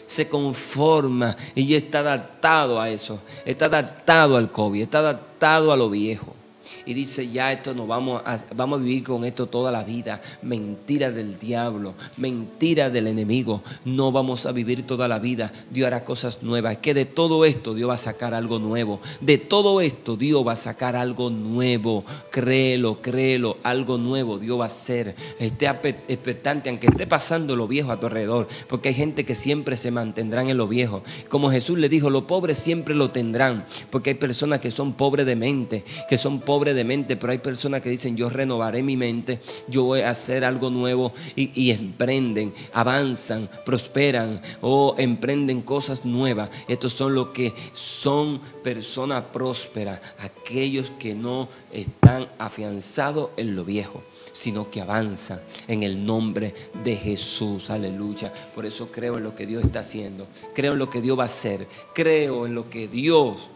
se 0.07 0.29
conforma 0.29 1.37
y 1.57 1.75
está 1.75 1.99
adaptado 1.99 2.81
a 2.81 2.89
eso, 2.89 3.21
está 3.45 3.65
adaptado 3.67 4.37
al 4.37 4.53
COVID, 4.53 4.83
está 4.83 5.01
adaptado 5.01 5.73
a 5.73 5.77
lo 5.77 5.91
viejo 5.91 6.36
y 6.85 6.95
dice, 6.95 7.29
ya 7.29 7.53
esto 7.53 7.75
no 7.75 7.87
vamos 7.87 8.23
a, 8.25 8.39
vamos 8.55 8.81
a 8.81 8.83
vivir 8.83 9.05
con 9.05 9.25
esto 9.25 9.47
toda 9.47 9.71
la 9.71 9.85
vida. 9.85 10.21
Mentira 10.43 11.11
del 11.11 11.39
diablo, 11.39 11.95
mentira 12.17 12.91
del 12.91 13.07
enemigo. 13.07 13.63
No 13.85 14.13
vamos 14.13 14.47
a 14.47 14.53
vivir 14.53 14.87
toda 14.87 15.09
la 15.09 15.19
vida. 15.19 15.53
Dios 15.71 15.87
hará 15.87 16.05
cosas 16.05 16.43
nuevas. 16.43 16.79
Que 16.79 16.95
de 16.95 17.05
todo 17.05 17.45
esto 17.45 17.75
Dios 17.75 17.91
va 17.91 17.95
a 17.95 17.99
sacar 17.99 18.35
algo 18.35 18.59
nuevo. 18.59 19.01
De 19.21 19.39
todo 19.39 19.81
esto 19.81 20.17
Dios 20.17 20.47
va 20.47 20.53
a 20.53 20.57
sacar 20.57 20.97
algo 20.97 21.31
nuevo. 21.31 22.05
Créelo, 22.31 23.01
créelo, 23.01 23.59
algo 23.63 23.99
nuevo 23.99 24.39
Dios 24.39 24.59
va 24.59 24.65
a 24.65 24.67
hacer. 24.69 25.15
Esté 25.39 25.67
expectante, 26.09 26.71
aunque 26.71 26.87
esté 26.87 27.07
pasando 27.07 27.57
lo 27.57 27.69
viejo 27.69 27.93
a 27.93 28.01
tu 28.01 28.07
alrededor. 28.07 28.49
Porque 28.69 28.89
hay 28.91 28.95
gente 28.95 29.25
que 29.25 29.35
siempre 29.35 29.77
se 29.77 29.91
mantendrán 29.91 30.49
en 30.49 30.57
lo 30.57 30.69
viejo. 30.69 31.03
Como 31.29 31.51
Jesús 31.51 31.79
le 31.79 31.89
dijo, 31.89 32.11
los 32.11 32.25
pobres 32.25 32.59
siempre 32.59 32.95
lo 32.95 33.11
tendrán. 33.11 33.65
Porque 33.91 34.11
hay 34.11 34.17
personas 34.17 34.61
que 34.61 34.71
son 34.71 34.95
pobres 34.95 35.27
de 35.27 35.37
mente, 35.37 35.85
que 36.09 36.17
son 36.17 36.41
pobres 36.41 36.56
de 36.65 36.85
mente, 36.85 37.17
pero 37.17 37.33
hay 37.33 37.39
personas 37.39 37.83
que 37.83 37.91
dicen, 37.91 38.17
yo 38.17 38.29
renovaré 38.29 38.83
mi 38.83 38.97
mente, 38.97 39.41
yo 39.69 39.85
voy 39.85 40.01
a 40.01 40.11
hacer 40.11 40.45
algo 40.45 40.71
nuevo 40.71 41.13
y, 41.35 41.71
emprenden, 41.71 42.53
avanzan, 42.73 43.49
prosperan 43.65 44.41
o 44.61 44.95
emprenden 44.99 45.63
cosas 45.63 46.05
nuevas. 46.05 46.51
Estos 46.69 46.93
son 46.93 47.15
los 47.15 47.29
que 47.29 47.53
son 47.73 48.41
personas 48.63 49.25
prósperas, 49.33 50.01
aquellos 50.19 50.91
que 50.99 51.15
no 51.15 51.49
están 51.73 52.29
afianzados 52.39 53.31
en 53.37 53.55
lo 53.55 53.65
viejo 53.65 54.03
sino 54.37 54.71
que 54.71 54.83
avanzan 54.83 55.41
en 55.67 55.83
el 55.83 56.05
nombre 56.05 56.55
de 56.85 56.95
Jesús. 56.97 57.71
Aleluya. 57.71 58.33
Por 58.55 58.67
eso 58.67 58.93
creo 58.93 59.17
en 59.17 59.25
lo 59.25 59.35
que 59.35 59.47
Dios 59.47 59.65
está 59.65 59.81
haciendo. 59.81 60.27
Creo 60.55 60.75
en 60.75 60.79
lo 60.79 60.91
que 60.91 61.01
Dios 61.01 61.19
va 61.19 61.23
a 61.23 61.27
hacer. 61.27 61.67
Creo 61.95 62.45
en 62.45 62.55
lo 62.55 62.69
que 62.69 62.87
Dios 62.87 63.49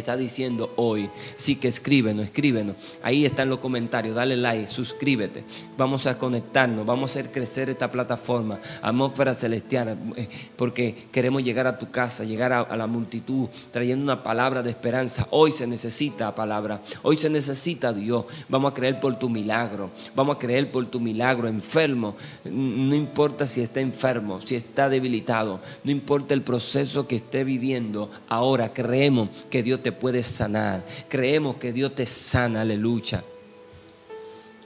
está 0.00 0.16
diciendo 0.16 0.72
hoy. 0.76 1.10
Sí 1.36 1.56
que 1.56 1.68
escríbenos, 1.68 2.24
escríbenos. 2.24 2.76
Ahí 3.02 3.24
están 3.24 3.48
los 3.48 3.58
comentarios. 3.58 4.14
Dale 4.14 4.36
like, 4.36 4.68
suscríbete. 4.68 5.44
Vamos 5.76 6.06
a 6.06 6.18
conectarnos, 6.18 6.86
vamos 6.86 7.10
a 7.10 7.12
hacer 7.12 7.30
crecer 7.30 7.70
esta 7.70 7.90
plataforma, 7.90 8.60
atmósfera 8.82 9.34
celestial, 9.34 9.98
eh, 10.16 10.28
porque 10.56 11.08
queremos 11.12 11.42
llegar 11.42 11.66
a 11.66 11.78
tu 11.78 11.90
casa, 11.90 12.24
llegar 12.24 12.52
a, 12.52 12.76
la 12.76 12.86
multitud, 12.86 13.48
trayendo 13.70 14.04
una 14.04 14.22
palabra 14.22 14.62
de 14.62 14.70
esperanza. 14.70 15.26
Hoy 15.30 15.52
se 15.52 15.66
necesita 15.66 16.34
palabra, 16.34 16.80
hoy 17.02 17.16
se 17.16 17.30
necesita 17.30 17.92
Dios. 17.92 18.24
Vamos 18.48 18.72
a 18.72 18.74
creer 18.74 19.00
por 19.00 19.18
tu 19.18 19.28
milagro, 19.28 19.90
vamos 20.14 20.36
a 20.36 20.38
creer 20.38 20.70
por 20.70 20.86
tu 20.86 21.00
milagro. 21.00 21.48
Enfermo, 21.48 22.16
no 22.44 22.94
importa 22.94 23.46
si 23.46 23.60
está 23.60 23.80
enfermo, 23.80 24.40
si 24.40 24.56
está 24.56 24.88
debilitado, 24.88 25.60
no 25.84 25.90
importa 25.90 26.34
el 26.34 26.42
proceso 26.42 27.06
que 27.06 27.16
esté 27.16 27.44
viviendo. 27.44 28.10
Ahora 28.28 28.72
creemos 28.72 29.28
que 29.50 29.62
Dios 29.62 29.82
te 29.84 29.92
puede 29.92 30.22
sanar. 30.22 30.82
Creemos 31.10 31.56
que 31.56 31.70
Dios 31.70 31.94
te 31.94 32.06
sana, 32.06 32.62
aleluya. 32.62 33.22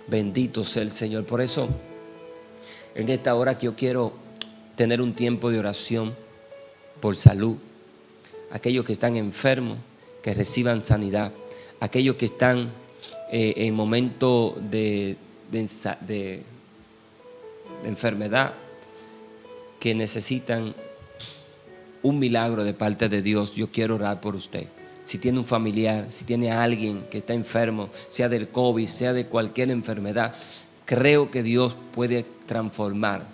Bendito 0.07 0.63
sea 0.63 0.83
el 0.83 0.93
Señor. 0.93 1.27
Por 1.27 1.41
eso, 1.41 1.69
en 2.95 3.09
esta 3.09 3.35
hora 3.35 3.59
que 3.59 3.67
yo 3.67 3.75
quiero 3.75 4.13
tener 4.77 5.03
un 5.03 5.13
tiempo 5.13 5.51
de 5.51 5.59
oración 5.59 6.15
por 7.01 7.17
salud. 7.17 7.57
Aquellos 8.53 8.85
que 8.85 8.93
están 8.93 9.17
enfermos, 9.17 9.79
que 10.23 10.35
reciban 10.35 10.85
sanidad. 10.85 11.33
Aquellos 11.81 12.15
que 12.15 12.27
están 12.27 12.71
eh, 13.33 13.55
en 13.57 13.75
momento 13.75 14.57
de, 14.71 15.17
de 15.51 16.43
enfermedad, 17.85 18.55
que 19.81 19.97
necesitan 19.97 20.77
un 22.05 22.21
milagro 22.21 22.63
de 22.63 22.73
parte 22.73 23.09
de 23.09 23.21
Dios. 23.21 23.57
Yo 23.57 23.69
quiero 23.73 23.97
orar 23.97 24.21
por 24.21 24.37
usted 24.37 24.69
si 25.09 25.17
tiene 25.17 25.39
un 25.39 25.47
familiar, 25.47 26.13
si 26.13 26.27
tiene 26.27 26.51
a 26.51 26.63
alguien 26.63 27.07
que 27.11 27.17
está 27.17 27.33
enfermo, 27.33 27.89
sea 28.09 28.29
del 28.29 28.51
COVID, 28.51 28.87
sea 28.87 29.15
de 29.15 29.25
cualquier 29.25 29.71
enfermedad, 29.71 30.35
creo 30.85 31.31
que 31.31 31.43
Dios 31.43 31.79
puede 31.95 32.27
transformar, 32.45 33.27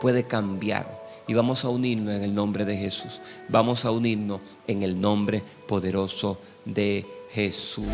puede 0.00 0.22
cambiar. 0.22 1.04
Y 1.26 1.34
vamos 1.34 1.64
a 1.64 1.68
unirnos 1.68 2.14
en 2.14 2.22
el 2.22 2.32
nombre 2.32 2.64
de 2.64 2.76
Jesús. 2.76 3.20
Vamos 3.48 3.84
a 3.84 3.90
unirnos 3.90 4.40
en 4.68 4.84
el 4.84 5.00
nombre 5.00 5.42
poderoso 5.66 6.38
de 6.64 7.04
Jesús. 7.32 7.88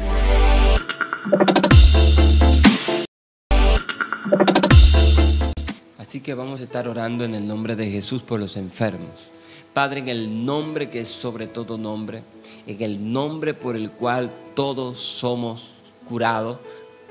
Así 5.96 6.20
que 6.20 6.34
vamos 6.34 6.60
a 6.60 6.64
estar 6.64 6.86
orando 6.86 7.24
en 7.24 7.34
el 7.34 7.48
nombre 7.48 7.76
de 7.76 7.90
Jesús 7.90 8.20
por 8.20 8.38
los 8.38 8.58
enfermos. 8.58 9.30
Padre, 9.72 10.00
en 10.00 10.08
el 10.08 10.44
nombre 10.44 10.90
que 10.90 11.00
es 11.00 11.08
sobre 11.08 11.46
todo 11.46 11.78
nombre, 11.78 12.22
en 12.66 12.82
el 12.82 13.12
nombre 13.12 13.54
por 13.54 13.76
el 13.76 13.92
cual 13.92 14.32
todos 14.54 14.98
somos 14.98 15.82
curados 16.04 16.58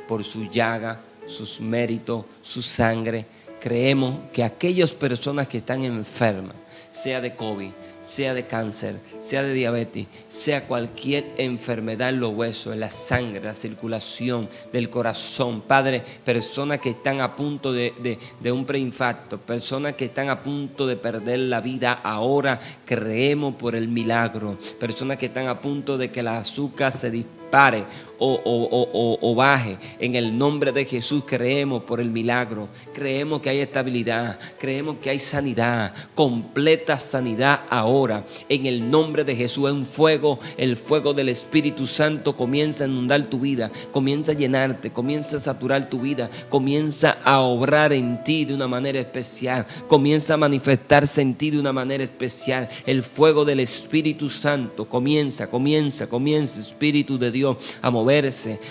por 0.08 0.24
su 0.24 0.50
llaga, 0.50 1.02
sus 1.26 1.60
méritos, 1.62 2.26
su 2.42 2.62
sangre, 2.62 3.26
creemos 3.62 4.20
que 4.34 4.44
aquellas 4.44 4.94
personas 4.94 5.48
que 5.48 5.58
están 5.58 5.84
enfermas, 5.84 6.56
sea 6.92 7.22
de 7.22 7.36
COVID, 7.36 7.72
sea 8.04 8.34
de 8.34 8.48
cáncer, 8.48 9.00
sea 9.20 9.44
de 9.44 9.54
diabetes, 9.54 10.08
sea 10.28 10.68
cualquier 10.68 11.32
enfermedad 11.38 12.10
en 12.10 12.20
los 12.20 12.34
huesos, 12.34 12.74
en 12.74 12.82
la 12.82 12.90
sangre, 12.90 13.40
la 13.42 13.56
circulación 13.56 14.50
del 14.74 14.90
corazón. 14.90 15.62
Padre, 15.62 16.04
personas 16.26 16.80
que 16.80 16.90
están 16.90 17.22
a 17.22 17.36
punto 17.36 17.72
de, 17.72 18.18
un 18.52 18.66
preinfarto, 18.66 19.40
personas 19.40 19.94
que 19.94 20.06
están 20.06 20.30
a 20.30 20.42
punto 20.42 20.88
de 20.88 20.98
perder 20.98 21.40
la 21.40 21.62
vida 21.62 21.94
ahora, 21.94 22.60
creemos 22.84 23.56
por 23.56 23.76
el 23.76 23.88
milagro. 23.88 24.58
Personas 24.80 25.18
que 25.18 25.28
están 25.28 25.48
a 25.48 25.62
punto 25.62 25.98
de 25.98 26.12
que 26.12 26.24
la 26.24 26.40
azúcar 26.40 26.92
se 26.92 27.12
dispare 27.12 27.41
o, 28.24 29.34
baje. 29.36 29.78
En 30.00 30.16
el 30.16 30.38
nombre 30.38 30.72
de 30.72 30.86
Jesús 30.86 31.24
creemos 31.26 31.84
por 31.84 32.00
el 32.00 32.12
milagro. 32.12 32.70
Creemos 32.94 33.42
que 33.42 33.50
hay 33.50 33.60
estabilidad. 33.60 34.40
Creemos 34.60 34.98
que 35.02 35.10
hay 35.10 35.20
sanidad. 35.20 35.94
Completa 36.14 36.98
sanidad 36.98 37.62
ahora. 37.70 38.26
En 38.48 38.66
el 38.68 38.90
nombre 38.90 39.24
de 39.24 39.36
Jesús 39.36 39.70
es 39.70 39.74
un 39.74 39.86
fuego. 39.86 40.40
El 40.58 40.78
fuego 40.78 41.14
del 41.14 41.30
Espíritu 41.30 41.88
Santo 41.88 42.36
comienza 42.36 42.84
a 42.84 42.88
inundar 42.88 43.24
tu 43.30 43.40
vida. 43.40 43.72
Comienza 43.92 44.34
a 44.34 44.36
llenarte. 44.36 44.92
Comienza 44.92 45.38
a 45.38 45.40
saturar 45.40 45.90
tu 45.90 46.02
vida. 46.02 46.30
Comienza 46.50 47.18
a 47.24 47.40
obrar 47.40 47.92
en 47.92 48.24
ti 48.24 48.46
de 48.46 48.54
una 48.54 48.68
manera 48.68 49.00
especial. 49.00 49.66
Comienza 49.88 50.36
a 50.36 50.38
manifestarse 50.38 51.22
en 51.22 51.34
ti 51.36 51.50
de 51.50 51.60
una 51.60 51.74
manera 51.74 52.04
especial. 52.04 52.70
El 52.86 53.02
fuego 53.02 53.46
del 53.46 53.60
Espíritu 53.60 54.30
Santo 54.30 54.88
comienza, 54.88 55.50
comienza, 55.50 56.08
comienza, 56.08 56.60
Espíritu 56.60 57.18
de 57.18 57.32
Dios, 57.32 57.41
a 57.82 57.90
mover 57.90 58.22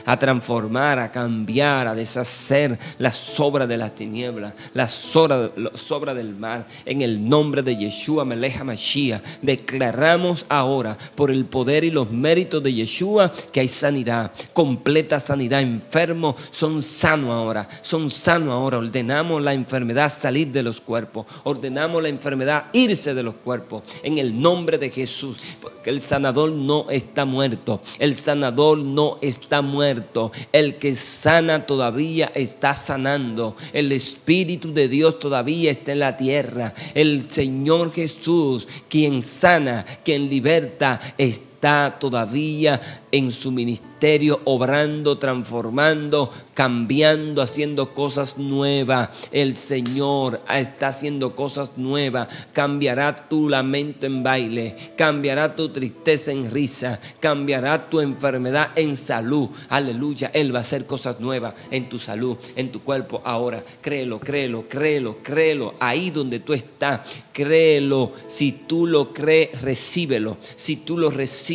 a 0.07 0.19
transformar, 0.19 0.99
a 0.99 1.11
cambiar, 1.11 1.87
a 1.87 1.95
deshacer 1.95 2.79
la 2.99 3.11
sobra 3.11 3.67
de 3.67 3.77
las 3.77 3.95
tinieblas, 3.95 4.55
la 4.75 4.87
sobra, 4.87 6.15
del 6.15 6.35
mar. 6.35 6.67
En 6.85 7.03
el 7.03 7.29
nombre 7.29 7.63
de 7.63 7.77
Yeshua 7.77 8.25
Meleja 8.25 8.65
Mashiach, 8.65 9.23
declaramos 9.43 10.47
ahora 10.49 10.97
por 11.15 11.31
el 11.31 11.45
poder 11.45 11.85
y 11.85 11.91
los 11.91 12.11
méritos 12.11 12.63
de 12.63 12.73
Yeshua 12.73 13.33
que 13.53 13.61
hay 13.61 13.69
sanidad, 13.69 14.33
completa 14.53 15.19
sanidad. 15.19 15.61
Enfermos 15.61 16.37
son 16.51 16.83
sanos 16.83 17.31
ahora, 17.31 17.69
son 17.83 18.09
sanos 18.11 18.53
ahora. 18.53 18.79
Ordenamos 18.79 19.43
la 19.43 19.55
enfermedad 19.55 20.11
salir 20.11 20.49
de 20.49 20.63
los 20.63 20.81
cuerpos, 20.81 21.27
ordenamos 21.45 22.03
la 22.03 22.09
enfermedad 22.09 22.67
irse 22.73 23.15
de 23.15 23.23
los 23.23 23.35
cuerpos. 23.35 23.83
En 24.03 24.19
el 24.19 24.41
nombre 24.41 24.79
de 24.79 24.91
Jesús, 24.91 25.39
porque 25.61 25.91
el 25.91 26.03
sanador 26.03 26.51
no 26.53 26.89
está 26.91 27.25
muerto, 27.25 27.81
el 27.99 28.15
sanador 28.15 28.60
no 28.77 29.18
está 29.20 29.62
muerto. 29.62 30.33
El 30.53 30.77
que 30.77 30.94
sana 30.94 31.66
todavía 31.66 32.31
está 32.35 32.75
sanando. 32.75 33.57
El 33.73 33.92
Espíritu 33.92 34.73
de 34.73 34.88
Dios 34.88 35.18
todavía 35.18 35.70
está 35.70 35.92
en 35.92 36.01
la 36.01 36.16
tierra. 36.16 36.75
El 36.94 37.31
Señor 37.31 37.92
Jesús, 37.92 38.68
quien 38.88 39.23
sana, 39.23 39.85
quien 40.05 40.29
liberta, 40.29 41.01
está 41.18 41.50
todavía 41.61 42.81
en 43.12 43.31
su 43.31 43.53
ministerio, 43.53 44.40
obrando, 44.44 45.18
transformando, 45.18 46.31
cambiando, 46.55 47.42
haciendo 47.42 47.92
cosas 47.92 48.38
nuevas. 48.38 49.11
El 49.31 49.55
Señor 49.55 50.40
está 50.49 50.88
haciendo 50.88 51.35
cosas 51.35 51.73
nuevas. 51.77 52.29
Cambiará 52.53 53.29
tu 53.29 53.49
lamento 53.49 54.07
en 54.07 54.23
baile, 54.23 54.77
cambiará 54.96 55.55
tu 55.55 55.68
tristeza 55.68 56.33
en 56.33 56.51
risa, 56.51 56.99
cambiará 57.20 57.90
tu 57.90 58.01
enfermedad 58.01 58.70
en 58.77 58.96
salud. 58.96 59.51
Aleluya. 59.68 60.31
Él 60.33 60.55
va 60.55 60.59
a 60.59 60.62
hacer 60.62 60.87
cosas 60.87 61.20
nuevas 61.20 61.55
en 61.70 61.88
tu 61.88 61.99
salud, 61.99 62.38
en 62.57 62.73
tu 62.73 62.83
cuerpo 62.83 63.20
ahora. 63.25 63.62
Créelo, 63.83 64.18
créelo, 64.18 64.66
créelo, 64.66 65.18
créelo. 65.23 65.75
Ahí 65.79 66.11
donde 66.11 66.40
tú 66.40 66.55
estás, 66.55 67.01
créelo. 67.33 68.12
Si 68.29 68.53
tú 68.53 68.87
lo 68.87 69.12
crees, 69.12 69.61
recíbelo. 69.61 70.38
Si 70.57 70.77
tú 70.77 70.96
lo 70.96 71.11
recibes, 71.11 71.50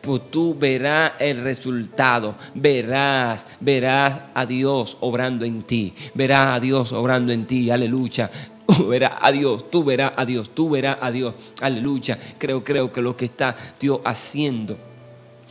pues 0.00 0.30
tú 0.30 0.56
verás 0.58 1.12
el 1.18 1.42
resultado, 1.42 2.36
verás, 2.54 3.46
verás 3.60 4.22
a 4.34 4.46
Dios 4.46 4.96
obrando 5.00 5.44
en 5.44 5.62
ti, 5.62 5.92
verás 6.14 6.56
a 6.56 6.60
Dios 6.60 6.92
obrando 6.92 7.32
en 7.32 7.46
ti, 7.46 7.70
aleluya. 7.70 8.30
Verás 8.88 9.12
a 9.20 9.30
Dios, 9.30 9.70
tú 9.70 9.84
verás 9.84 10.12
a 10.16 10.24
Dios, 10.24 10.50
tú 10.50 10.68
verás 10.68 10.98
a 11.00 11.12
Dios, 11.12 11.36
aleluya. 11.60 12.18
Creo, 12.36 12.64
creo 12.64 12.92
que 12.92 13.00
lo 13.00 13.16
que 13.16 13.26
está 13.26 13.54
Dios 13.78 14.00
haciendo. 14.04 14.76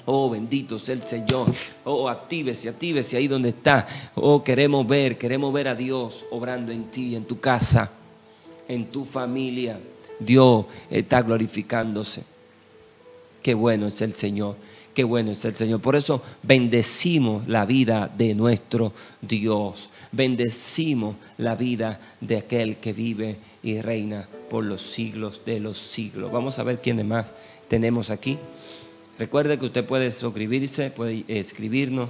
Oh, 0.05 0.29
bendito 0.29 0.77
sea 0.77 0.95
el 0.95 1.05
Señor. 1.05 1.47
Oh, 1.85 2.09
actívese, 2.09 2.67
actívese 2.67 3.15
ahí 3.15 3.29
donde 3.29 3.49
está. 3.49 3.87
Oh, 4.15 4.43
queremos 4.43 4.85
ver, 4.85 5.17
queremos 5.17 5.53
ver 5.53 5.69
a 5.69 5.75
Dios 5.75 6.25
obrando 6.29 6.73
en 6.73 6.91
ti, 6.91 7.15
en 7.15 7.23
tu 7.23 7.39
casa, 7.39 7.89
en 8.67 8.87
tu 8.87 9.05
familia. 9.05 9.79
Dios 10.19 10.65
está 10.89 11.21
glorificándose. 11.21 12.34
Qué 13.45 13.53
bueno 13.53 13.85
es 13.85 14.01
el 14.01 14.11
Señor. 14.11 14.55
Qué 14.95 15.03
bueno 15.03 15.29
es 15.29 15.45
el 15.45 15.55
Señor. 15.55 15.79
Por 15.79 15.95
eso 15.95 16.23
bendecimos 16.41 17.47
la 17.47 17.67
vida 17.67 18.11
de 18.17 18.33
nuestro 18.33 18.91
Dios. 19.21 19.91
Bendecimos 20.11 21.15
la 21.37 21.55
vida 21.55 22.01
de 22.21 22.37
aquel 22.37 22.77
que 22.77 22.91
vive 22.91 23.37
y 23.61 23.81
reina 23.81 24.27
por 24.49 24.63
los 24.63 24.81
siglos 24.81 25.43
de 25.45 25.59
los 25.59 25.77
siglos. 25.77 26.31
Vamos 26.31 26.57
a 26.57 26.63
ver 26.63 26.81
quiénes 26.81 27.05
más 27.05 27.35
tenemos 27.67 28.09
aquí. 28.09 28.39
Recuerde 29.19 29.59
que 29.59 29.65
usted 29.65 29.85
puede 29.85 30.09
suscribirse, 30.09 30.89
puede 30.89 31.23
escribirnos. 31.27 32.09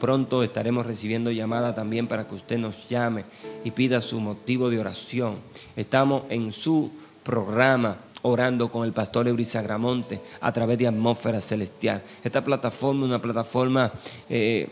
Pronto 0.00 0.42
estaremos 0.42 0.86
recibiendo 0.86 1.30
llamada 1.30 1.74
también 1.74 2.06
para 2.06 2.26
que 2.26 2.36
usted 2.36 2.56
nos 2.56 2.88
llame 2.88 3.26
y 3.64 3.72
pida 3.72 4.00
su 4.00 4.18
motivo 4.18 4.70
de 4.70 4.78
oración. 4.78 5.40
Estamos 5.76 6.22
en 6.30 6.52
su 6.52 6.90
programa 7.22 7.98
orando 8.22 8.70
con 8.70 8.84
el 8.84 8.92
pastor 8.92 9.28
Euriza 9.28 9.62
Gramonte 9.62 10.20
a 10.40 10.52
través 10.52 10.78
de 10.78 10.86
Atmósfera 10.86 11.40
Celestial. 11.40 12.02
Esta 12.22 12.42
plataforma 12.42 13.02
es 13.02 13.08
una 13.08 13.22
plataforma 13.22 13.92
eh, 14.28 14.68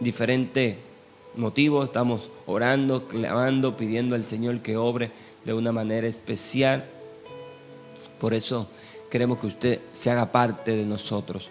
diferente 0.00 0.78
motivo. 1.36 1.84
Estamos 1.84 2.30
orando, 2.46 3.06
clamando, 3.06 3.76
pidiendo 3.76 4.14
al 4.14 4.24
Señor 4.24 4.60
que 4.60 4.76
obre 4.76 5.10
de 5.44 5.54
una 5.54 5.72
manera 5.72 6.06
especial. 6.06 6.84
Por 8.18 8.34
eso 8.34 8.68
queremos 9.10 9.38
que 9.38 9.46
usted 9.46 9.80
se 9.92 10.10
haga 10.10 10.32
parte 10.32 10.76
de 10.76 10.86
nosotros 10.86 11.50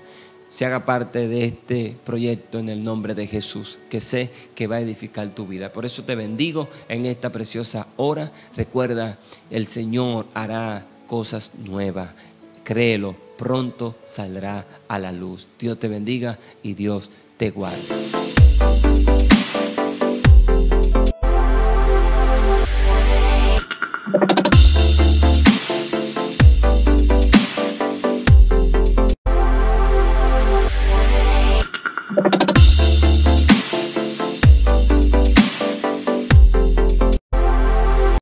se 0.52 0.65
haga 0.65 0.84
parte 0.84 1.30
de 1.30 1.46
este 1.46 1.96
proyecto 2.04 2.60
en 2.60 2.67
el 2.67 2.84
nombre 2.84 3.15
de 3.15 3.26
Jesús, 3.26 3.80
que 3.89 4.02
sé 4.02 4.30
que 4.54 4.67
va 4.67 4.76
a 4.76 4.82
edificar 4.82 5.34
tu 5.34 5.48
vida. 5.48 5.72
Por 5.72 5.86
eso 5.86 6.04
te 6.04 6.13
bendigo 6.13 6.67
en 6.89 7.06
esta 7.06 7.32
preciosa 7.32 7.88
hora. 7.96 8.34
Recuerda, 8.58 9.17
el 9.50 9.65
Señor 9.65 10.28
hará 10.34 10.86
cosas 11.12 11.52
nuevas. 11.58 12.12
Créelo, 12.63 13.17
pronto 13.38 13.97
saldrá 14.06 14.65
a 14.88 14.97
la 14.97 15.12
luz. 15.12 15.50
Dios 15.60 15.78
te 15.78 15.89
bendiga 15.89 16.39
y 16.63 16.74
Dios 16.74 17.12
te 17.36 17.52
guarde. 17.52 18.20